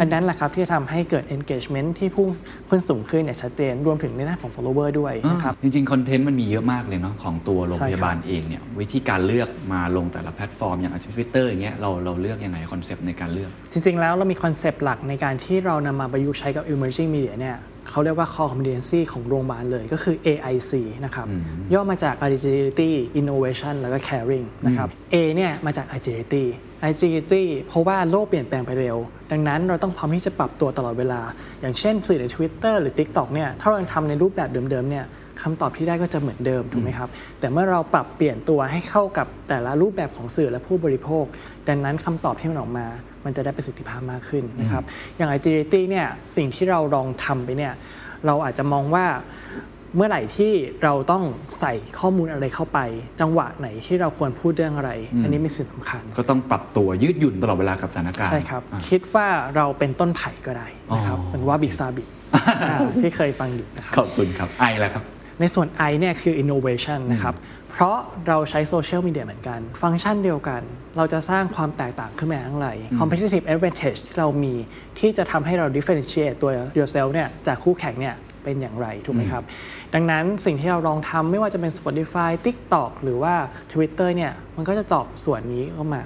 [0.00, 2.28] อันนั้นแหละครับที่จะทำให้เกิด engagement ที่พุ่ง
[2.68, 17.56] ขึ้นสูงขึ้นอย่างชัดเจนรวมถึงในด้านของ follower ด้วยนะครับจริงๆคอนเทนต์มันมีเยอะมากเลยเนาะของตัวโรงพยาบาลใช่ครับเองเนี่ยวิธีการเลือกมาลงแต่ละแพลตฟอร์มอย่างทวิตเตอร์อย่างเงี้ยเราเราเลือกยังไงคอนเซปต์ในการเลือก จริง ๆ แล้วเรามีคอนเซปต์หลักในการที่เรานำมาประยุกต์ใช้กับ emerging media เนี่ย
[17.90, 20.72] เขาเรียกว่า core competency ของโรงพยาบาลเลยก็คือ AIC
[21.04, 21.26] นะครับ
[21.72, 26.44] ย่อมาจาก agility innovation แล้วก็ caring นะครับ A เนี่ยมาจาก agility
[26.88, 28.96] agility เพราะว่าโลกเปลี่ยนแปลงไปเร็ว
[29.32, 31.20] ดังนั้นเราต้องพร้อมที่จะปรับตัวตลอดเวลา
[31.60, 35.04] อย่างเช่นสื่อใน Twitter หรือ TikTok เนี่ยถ้าเราทำในรูปแบบเดิมๆเนี่ย
[35.42, 37.08] คำตอบที่ได้ก็จะเหมือนเดิมถูกไหมครับ
[37.40, 41.24] แต่เมื่อเราปรับเปลี่ยนตัวให้เข้ากับแต่ละรูปแบบของสื่อและผู้บริโภค
[41.68, 42.86] ดังนั้นคำตอบที่มันออกมา
[43.26, 44.82] มันจะได้ประสิทธิภาพมากขึ้นนะครับ
[45.16, 46.06] อย่าง agility เนี่ย
[46.36, 47.72] สิ่งที่เราลองทำไปเนี่ย
[48.26, 49.06] เราอาจจะมองว่า
[49.96, 50.52] เมื่อไหร่ที่
[50.82, 51.24] เราต้อง
[51.60, 52.78] ใส่ข้อมูลอะไรเข้าไป
[53.20, 54.90] จังหวะไหนที่เราควรพูดเรื่องอะไร
[55.22, 62.04] อันนี้เป็นสิ่งสำคัญ ก็ต้องปรับตัวยืดหยุ่นตลอดเวลากับสถานการณ์ ใช่ครับอะคิดว่าเราเป็นต้นไผ่ก็ได้นะครับอ๋อเป็นว่าบิซาบิ
[63.00, 65.04] ที่เคยฟังอยู่นะครับขอบคุณครับไอแล้วครับ
[65.40, 67.34] ในส่วน I เนี่ยคือ innovation นะครับ
[67.78, 67.98] เพราะ
[68.28, 70.62] เราใช้โซเชียลมีเดียเหมือนกัน ฟังก์ชันเดียวกัน
[70.96, 72.68] เราจะสร้างความแตกต่างขึ้นมาอย่างไร
[72.98, 74.54] competitive advantage ที่เรามี
[74.98, 78.14] ที่จะทำให้เรา differentiate ตัว yourself เนี่ยจากคู่แข่งเนี่ย
[78.44, 79.42] เป็นอย่างไรถูกไหมครับ
[79.94, 83.34] ดังนั้นสิ่งที่เราลองทำไม่ว่าจะเป็น Spotify TikTok หรือว่า
[83.72, 86.02] Twitter เนี่ยมันก็จะตอบส่วนนี้เข้ามา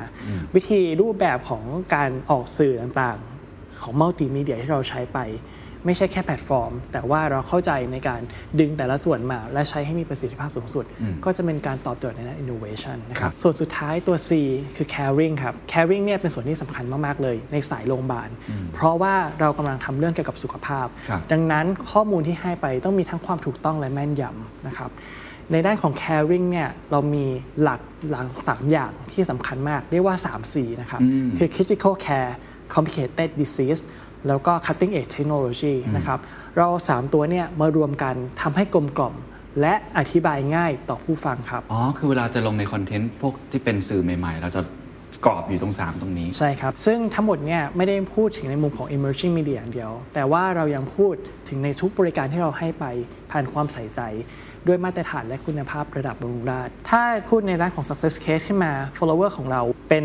[0.54, 1.64] วิธีรูปแบบของ
[1.94, 5.18] การออกสื่อต่างๆ ของมัลติมีเดียที่เราใช้ไป
[5.86, 8.20] ไม่ใช่แค่แพลตฟอร์ม แต่ว่าเราเข้าใจในการ
[8.60, 10.84] ดึงแต่ละส่วนมา และใช้ให้มีประสิทธิภาพสูงสุด
[11.24, 14.30] ก็จะเป็นการตอบโจทย์ในด้าน innovation นะคครัรับบส่วนสุดท้ายตัว C
[14.76, 18.28] คือ caring ครับ caring เนี่ยเป็นส่วนที่สำคัญมาก ๆ เลยในสายโรงพยาบาล
[18.74, 24.90] เพราะว่าเรากำลังทำเรื่องเกี่ยวกับสุขภาพครับดังนั้นข้อมูลที่ให้ไปต้องมีทั้งความถูกต้องและแม่นยำนะครับ
[25.52, 27.26] ในด้านของ caring เนี่ยเรามี
[27.62, 31.00] หลักหลักสามอย่างที่สำคัญมาก เรียกว่า 3C นะครับ
[31.38, 32.32] คือ critical care
[32.74, 33.80] complicated disease
[34.28, 36.18] แล้วก็ cutting edge technology นะครับ
[36.56, 39.14] เราเอาสามตัวเนี่ยมารวมกันทำให้กลมกล่อม
[39.60, 44.62] และอธิบายง่ายต่อผู้ฟังครับ อ๋อ คือเวลาจะลงในคอนเทนต์พวกที่เป็นสื่อใหม่ๆ เราจะ
[45.24, 51.14] กรอบอยู่ตรง 3 ตรงนี้ ใช่ครับ ซึ่งทั้งหมดเนี่ยไม่ได้พูดถึงในมุมของ emerging media อย่างเดียว แต่ว่าเรายังพูด
[51.48, 52.84] ถึงในทุกบริการที่เราให้ไป
[53.30, 54.00] ผ่านความใส่ใจ
[54.66, 60.04] ด้วยมาตรฐานและคุณภาพระดับบำรุงราษฎร์ถ้าพูดในด้านของ success case ขึ้นมา follower ของเราเป็น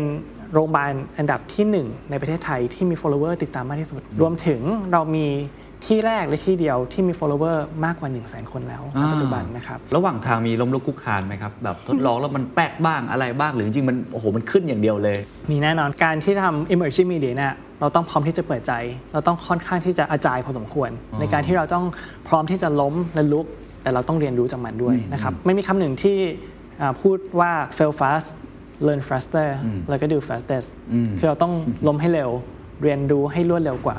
[0.52, 4.60] โรงพยาบาลอันดับที่ 1 ในประเทศไทยที่มี follower ติดตามมากที่สุด รวมถึง
[4.92, 5.26] เรามี
[5.86, 15.18] ที่แรกและที่เดียวที่มี follower มากกว่า 1 0 0 0 0แคนแล้วในปัจจุบันนะครับ ระหว่างทางมีล้มลุกคลุกคลานไหมครับ แบบทดลองแล้วมันแป๊กบ้างอะไรบ้าง หรือจริงๆมันโอ้โหมันขึ้นอย่างเดียวเลย
[15.50, 18.72] มีแน่นอนการที่ทำ emerging media เนี่ยเราต้องพร้อมที่จะเปิดใจ
[19.12, 20.90] เราต้องค่อนข้างที่จะอาจายพอสมควร
[21.20, 21.84] ในการที่เราต้อง
[22.28, 23.46] พร้อมที่จะล้มและลุก
[23.82, 26.18] แต่เราต้องเรียนรู้จากมันด้วยนะครับไม่มีคำหนึ่งที่
[26.80, 28.26] อ่าพูดว่า fail fast
[28.86, 29.48] learn faster
[29.88, 30.68] แล้วก็ do fastest
[31.18, 31.52] คือเราต้อง
[31.86, 32.30] ล้มให้เร็ว
[32.82, 33.98] เรียนรู้ให้รวดเร็วกว่า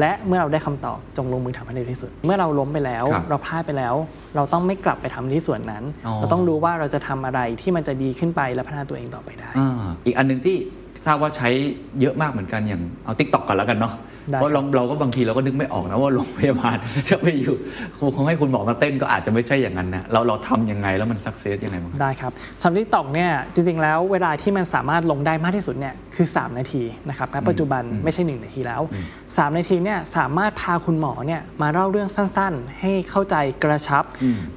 [0.00, 3.94] และเมื่อเราได้คำตอบจงลงมือทำให้เร็วที่สุด เมื่อเราล้มไปแล้วครับเราพลาดไปแล้ว
[4.36, 10.56] เราต้องไม่กลับไปทำที่ส่วนนั้นอ๋อเราต้องรู้ว่าเราจะทำอะไรที่มันจะดีขึ้นไปและพัฒนาตัวเองต่อไปได้อ่าอีกอันหนึ่งที่
[11.06, 11.48] ทราบว่าใช้
[12.00, 16.76] เยอะมากเหมือนกันอย่างเอา TikTok ก่อนแล้วกันเนาะได้ เพราะเราเราก็บางทีเราก็นึกไม่ออกนะว่าโรงพยาบาล
[17.10, 17.54] จะไปอยู่
[18.16, 28.80] คงให้คุณหมอมาเต้นก็อาจจะไม่ใช่อย่างนั้นนะเราเราทำยังไงแล้วมัน success ยังไงบ้างได้ครับสำหรับ TikTok เนี่ยจริงๆแล้วเวลาที่มันสามารถลงได้มากที่สุดเนี่ยคือ 3 นาทีนะครับณปัจจุบันไม่ใช่ 1 นาทีแล้ว
[29.20, 34.04] 3 นาทีเนี่ยสามารถพาคุณหมอเนี่ยมาเล่าเรื่องสั้นๆ ให้เข้าใจกระชับ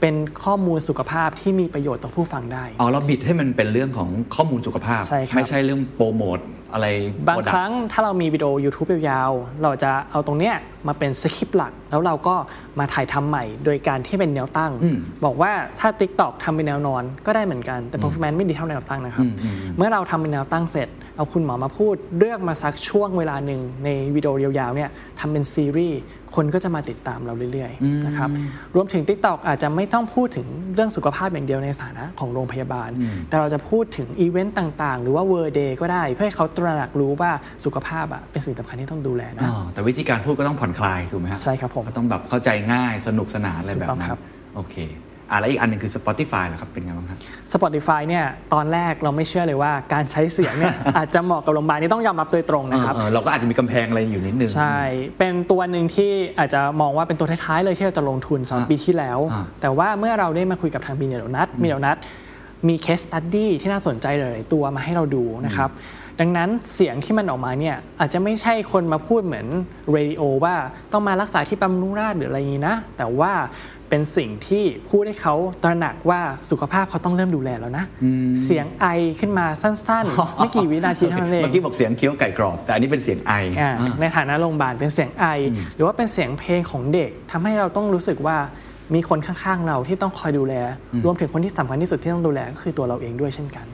[0.02, 6.40] เป็นข้อมูลสุขภาพที่มีประโยชน์ต่อผู้ฟังได้อ๋อเราบิดให้มันเป็นเรื่องของข้อมูลสุขภาพใช่ครับไม่ใช่เรื่องโปรโมท
[6.74, 6.88] อะไร
[7.28, 10.56] บาง product ครั้งถ้าเรามีวิดีโอ YouTube ยาวๆ เราจะเอาตรงเนี้ย
[10.88, 12.36] มาเป็นสคริปต์หลัก แล้วเราก็
[12.80, 24.90] มาถ่ายทำใหม่ โดยการที่เป็นแนวตั้งอืมบอกว่าถ้า TikTok ทำเป็นแนวนอนก็ได้เหมือนกัน แต่ performance ไม่ดีเท่าแนวตั้งนะครับอืมอืมอืมเมื่อเราทำเป็นแนวตั้งเสร็จ เอาคุณหมอมาพูด เลือกมาสักช่วงเวลาหนึ่งในวิดีโอยาวๆเนี่ย
[25.20, 26.00] ทำเป็นซีรีส์
[26.38, 28.30] คนก็จะมาติดตามเราเรื่อยๆนะครับ
[28.76, 32.90] รวมถึง TikTok อาจจะไม่ต้องพูดถึงเรื่องสุขภาพอย่างเดียวในฐานะของโรงพยาบาล
[33.30, 37.32] แต่เราจะพูดถึงอีเวนต์ต่างๆ หรือว่า World Day ก็ได้ เพื่อให้เขาตระหนักรู้ว่า
[37.66, 44.20] สุขภาพอะเป็นสิ่งสำคัญที่ต้องดูแลนะอ๋อแต่วิธีการพูดก็ต้องผ่อนคลายถูกไหมฮะใช่ครับผมก็ต้องแบบเข้าใจง่ายสนุกสนานอะไรแบบถูกต้องนั้ครันบ
[44.56, 44.76] โอเค
[45.32, 47.20] อะแล้วอีกอันหนึงคือ Spotify เหรอครับเป็นไงบ้างครับ
[47.54, 54.78] Spotify เนี่ยตอนแรกเราไม่เชื่อเลยว่าการใช้เสียงเนี่ย อาจจะเหมาะกับโรงพยาบาลนี่ต้องยอมรับโดยตรงนะครับเออเออเราก็อาจจะมีกำแพงอะไรอยู่นิดนึง ใช่
[55.20, 65.72] เป็นตัวหนึ่งที่อาจจะมองว่าเป็นตัวท้ายๆเลยที่เราจะลงทุนสำหรับอะปีที่แล้ว อะแต่ว่าเมื่อเราได้มาคุยกับทาง Media Donuts Media Donuts มี case study ที่น่าสนใจหลายๆตัวมาให้เราดูนะครับ
[66.22, 69.48] ดังนั้นเสียงที่มันออกมาเนี่ยอาจจะไม่ใช่คนมาพูดเหมือน
[69.92, 70.56] เรดิโอว่า
[70.92, 73.32] ต้องมารักษาที่บำรุงราษฎร์หรืออะไรอย่างนี้นะ แต่ว่า
[73.90, 76.22] เป็นสิ่งที่พูดให้เขาตระหนักว่า
[76.52, 77.86] สุขภาพเขาต้องเริ่มดูแลแล้วนะ
[78.46, 78.86] เสียงไอ
[79.20, 85.26] ขึ้นมาสั้นๆ ไม่กี่วินาทีเท่านั้นเอง เมื่อกี้บอกเสียงเคี้ยวไก่กรอบ แต่อันนี้เป็นเสียงไออ่าอ่าในฐานะโรงพยาบาลเป็นเสียงไอ
[85.76, 88.38] หรือว่าเป็นเสียงเพลงของเด็กทำให้เราต้องรู้สึกว่า
[88.96, 90.56] มีคนข้างๆเราที่ต้องคอยดูแล
[91.06, 93.66] รวมถึงคนที่สำคัญที่สุดที่ต้องดูแลก็คือตัวเราเองด้วยเช่นกัน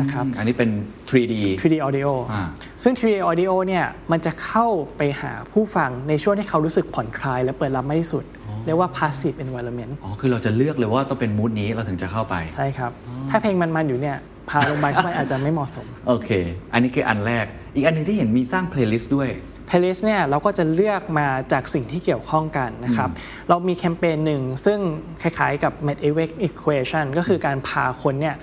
[0.00, 0.70] นะครับ อันนี้เป็น
[1.10, 2.42] 3D 3D audio อ่า
[2.82, 8.24] ซึ่ง 3D audio เนี่ยมันจะเข้าไปหาผู้ฟังในช่วงที่เขารู้สึกผ่อนคลาย และเปิดรับมากที่สุด
[8.66, 12.92] เรียกว่า passive environment อ๋อ คือเราจะเลือกเลยว่าต้องเป็น mood นี้เราถึงจะเข้าไป ใช่ครับ
[13.30, 14.16] ถ้าเพลงมันๆอยู่เนี่ย
[14.50, 16.30] พาโรงพยาบาลเข้าไปอาจจะไม่เหมาะสม โอเค
[16.72, 19.30] อันนี้คืออันแรก อีกอันหนึ่งที่เห็นมีสร้าง playlist ด้วย
[19.68, 23.10] playlist เนี่ยเราก็จะเลือกมาจากสิ่งที่เกี่ยวข้องกันนะครับ
[23.48, 24.78] เรามีแคมเปญหนึ่งซึ่ง
[25.22, 28.36] คล้ายๆกับ medical evacuation ก็คือการพาคนเนี่ย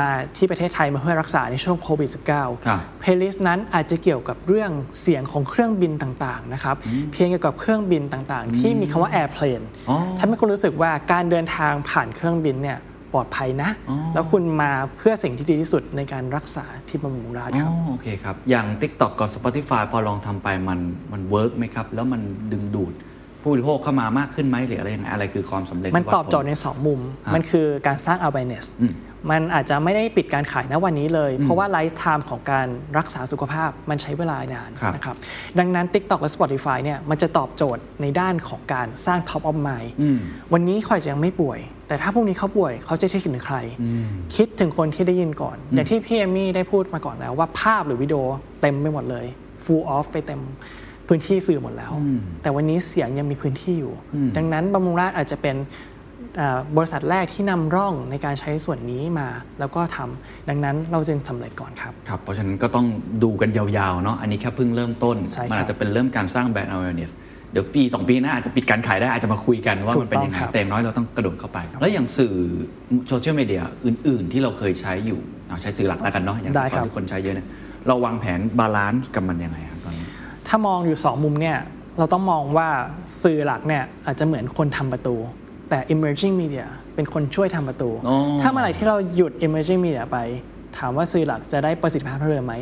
[0.00, 4.70] มาที่ประเทศไทยมาเพื่อรักษาในช่วงโควิดครับ -19 playlist นั้นอาจจะเกี่ยวกับเรื่อง
[5.00, 6.76] เสียงของเครื่องบินต่างๆนะครับ
[7.12, 12.78] เสียงเกี่ยวกับเครื่องบินต่างๆ ที่มีคำว่า airplane อ๋อทำให้คุณรู้สึกว่าการเดินทางผ่านเครื่องบินเนี่ย
[13.12, 20.80] ปลอดภัยนะอ๋อแล้วคุณมาเพื่อสิ่งที่ดีที่สุดในการรักษาที่บำรุงราษฎร์อ๋คอรับโอเคครับ อย่าง TikTok กับ Spotify พอลองทำไปมัน
[21.12, 22.20] มัน work ไหมครับ แล้วมัน
[22.52, 22.94] ดึงดูด
[23.42, 28.86] ผู้บริโภคเข้ามามากขึ้นไหมหรืออะไรยังไงอะไรคือความสำเร็จ มันที่ว่าตอบโจทย์ใน 2 มุมครับมันคือการสร้าง awareness อื
[29.28, 32.66] มมันอาจจะไม่ได้ปิดการขายณวันนี้เลย เพราะว่า lifetime ของการ
[32.98, 35.16] รักษาสุขภาพมันใช้เวลานานครับนะครับ
[35.58, 40.18] ดังนั้น TikTok และ Spotify เนี่ยมันจะตอบโจทย์ในด้านของการสร้าง top of mind อืม
[40.52, 41.58] วันนี้เขาอาจจะยังไม่ป่วย
[41.88, 43.56] แต่ถ้าพรุ่งนี้เขาป่วยเขาจะคิดถึงใคร
[44.36, 48.20] คิดถึงคนที่ได้ยินก่อน อย่างที่พี่เอมี่ได้พูดมาก่อนแล้วว่าภาพหรือวิดีโอ
[48.60, 49.26] เต็มไปหมดเลย
[49.64, 50.42] full off ไปเต็ม
[51.10, 51.92] พื้นที่สื่อหมดแล้ว
[52.42, 53.94] แต่วันนี้เสียงยังมีพื้นที่อยู่
[54.36, 55.64] ดังนั้นบำรุงราษฎร์อาจจะเป็นอ่า
[56.76, 59.28] บริษัทแรกที่นำร่องในการใช้ส่วนนี้มา
[59.58, 62.86] แล้วก็ทำดังนั้นเราจึงสำเร็จก่อนครับครับ เพราะฉะนั้นก็ต้อง
[63.24, 67.12] ดูกันยาวๆเนาะอันนี้แค่เพิ่งเริ่มต้นใช่ครับมัอาจจะเป็นเริ่มการสร้างแบรนด์ awareness
[67.52, 72.34] เดี๋ยวปี 2 ปีหน้าอาจจะปิดการขายได้อาจจะมาคุยกันว่าถูมันกเป็นต้องยังไงครับแต่อย่างน้อยเราต้องกระโดดเข้าไป แล้วอย่างสื่อ
[73.08, 77.48] โซเชียลมีเดียอื่น ๆ ที่เราเคยใช้อยู่เอาใช้สื่อหลักแล้วกันเนาะอย่างได้ที่ครับที่คนใช้เยอะเนี่ย
[77.86, 80.06] เราวางแผน balance กับมันยังไงครับตอนนี้
[80.48, 81.58] ถ้ามองอยู่ 2 มุมเนี่ย
[81.98, 82.68] เราต้องมองว่า
[83.22, 85.16] สื่อหลักเนี่ยอาจจะเหมือนคนทำประตู
[85.68, 90.18] แต่ emerging media เป็นคนช่วยทำประตูอ๋อถ้าเมื่อไหร่ที่เราหยุด emerging media ไป
[90.78, 92.56] ถามว่าสื่อหลักจะได้ประสิทธิภาพเท่าเดิมไหม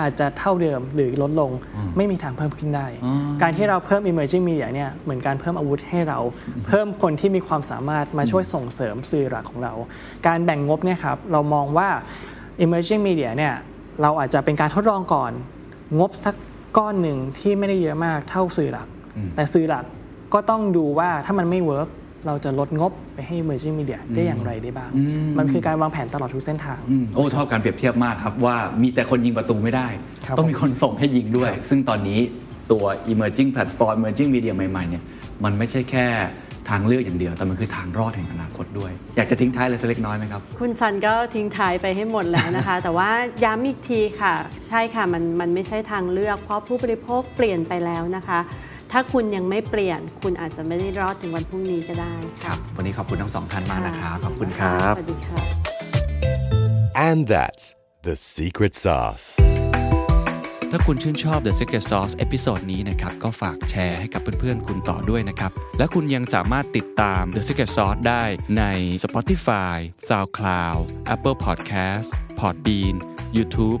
[0.00, 1.50] อาจจะเท่าเดิมหรือลดลง
[1.96, 6.18] ไม่มีทางเพิ่มขึ้นได้อ๋อการที่เราเพิ่ม emerging media เนี่ยเหมือนการเพิ่มอาวุธให้เรา
[6.66, 9.72] เพิ่มคนที่มีความสามารถมาช่วยส่งเสริมสื่อหลักของเรา
[10.26, 11.88] การแบ่งงบเนี่ยครับเรามองว่า
[12.64, 13.54] emerging media เนี่ย
[14.02, 15.32] เราอาจจะเป็นการทดลองก่อน
[15.98, 16.34] งบสัก
[16.76, 18.88] ก้อนหนึ่งที่ไม่ได้เยอะมากเท่าสื่อหลัก
[19.34, 19.84] แต่สื่อหลัก
[20.34, 21.88] ก็ต้องดูว่าถ้ามันไม่เวิร์ก
[22.26, 24.90] เราจะลดงบไปให้ emerging media ได้อย่างไรได้บ้าง
[25.38, 29.88] มันคือการวางแผนตลอดทุกเส้นทางอืมโอ้ชอบการเปรียบเทียบมากครับ ว่ามีแต่คนยิงประตูไม่ได้
[30.26, 32.20] ครับต้องมีคนส่งให้ยิงด้วยครับซึ่งตอนนี้
[32.72, 35.02] ตัว emerging platform emerging media ใหม่ๆเนี่ย
[35.44, 36.06] มันไม่ใช่แค่
[36.70, 43.10] ทางเลือกอย่างเดียว แต่มันคือทางรอดแห่งอนาคตด้วย อยากจะทิ้งท้ายอะไรสักเล็กน้อยไหมครับ คุณซันก็ทิ้งท้ายไปให้หมดแล้วนะคะ แต่ว่า
[43.44, 44.34] ย้ำอีกทีค่ะ
[44.68, 48.38] ใช่ค่ะ มันมันไม่ใช่ทางเลือก เพราะผู้บริโภคเปลี่ยนไปแล้วนะคะ
[48.96, 52.14] ถ้าคุณยังไม่เปลี่ยน คุณอาจจะไม่ได้รอดถึงวันพรุ่งนี้ก็ได้
[52.44, 55.38] ครับ วันนี้ขอบคุณทั้งสองท่านมากนะครับขอบคุณค่ะครับ สวัสดีค่ะ
[57.08, 57.64] And that's
[58.06, 59.26] the secret sauce.
[60.70, 68.22] ถ้าคุณชื่นชอบ The Secret Sauce episode นี้นะครับ ก็ฝากแชร์ให้กับเพื่อนๆ คุณต่อด้วยนะครับ และคุณยังสามารถติดตาม The Secret Sauce ได้
[68.58, 68.64] ใน
[69.04, 69.76] Spotify,
[70.08, 70.80] SoundCloud,
[71.14, 72.94] Apple Podcast, Podbean,
[73.36, 73.80] YouTube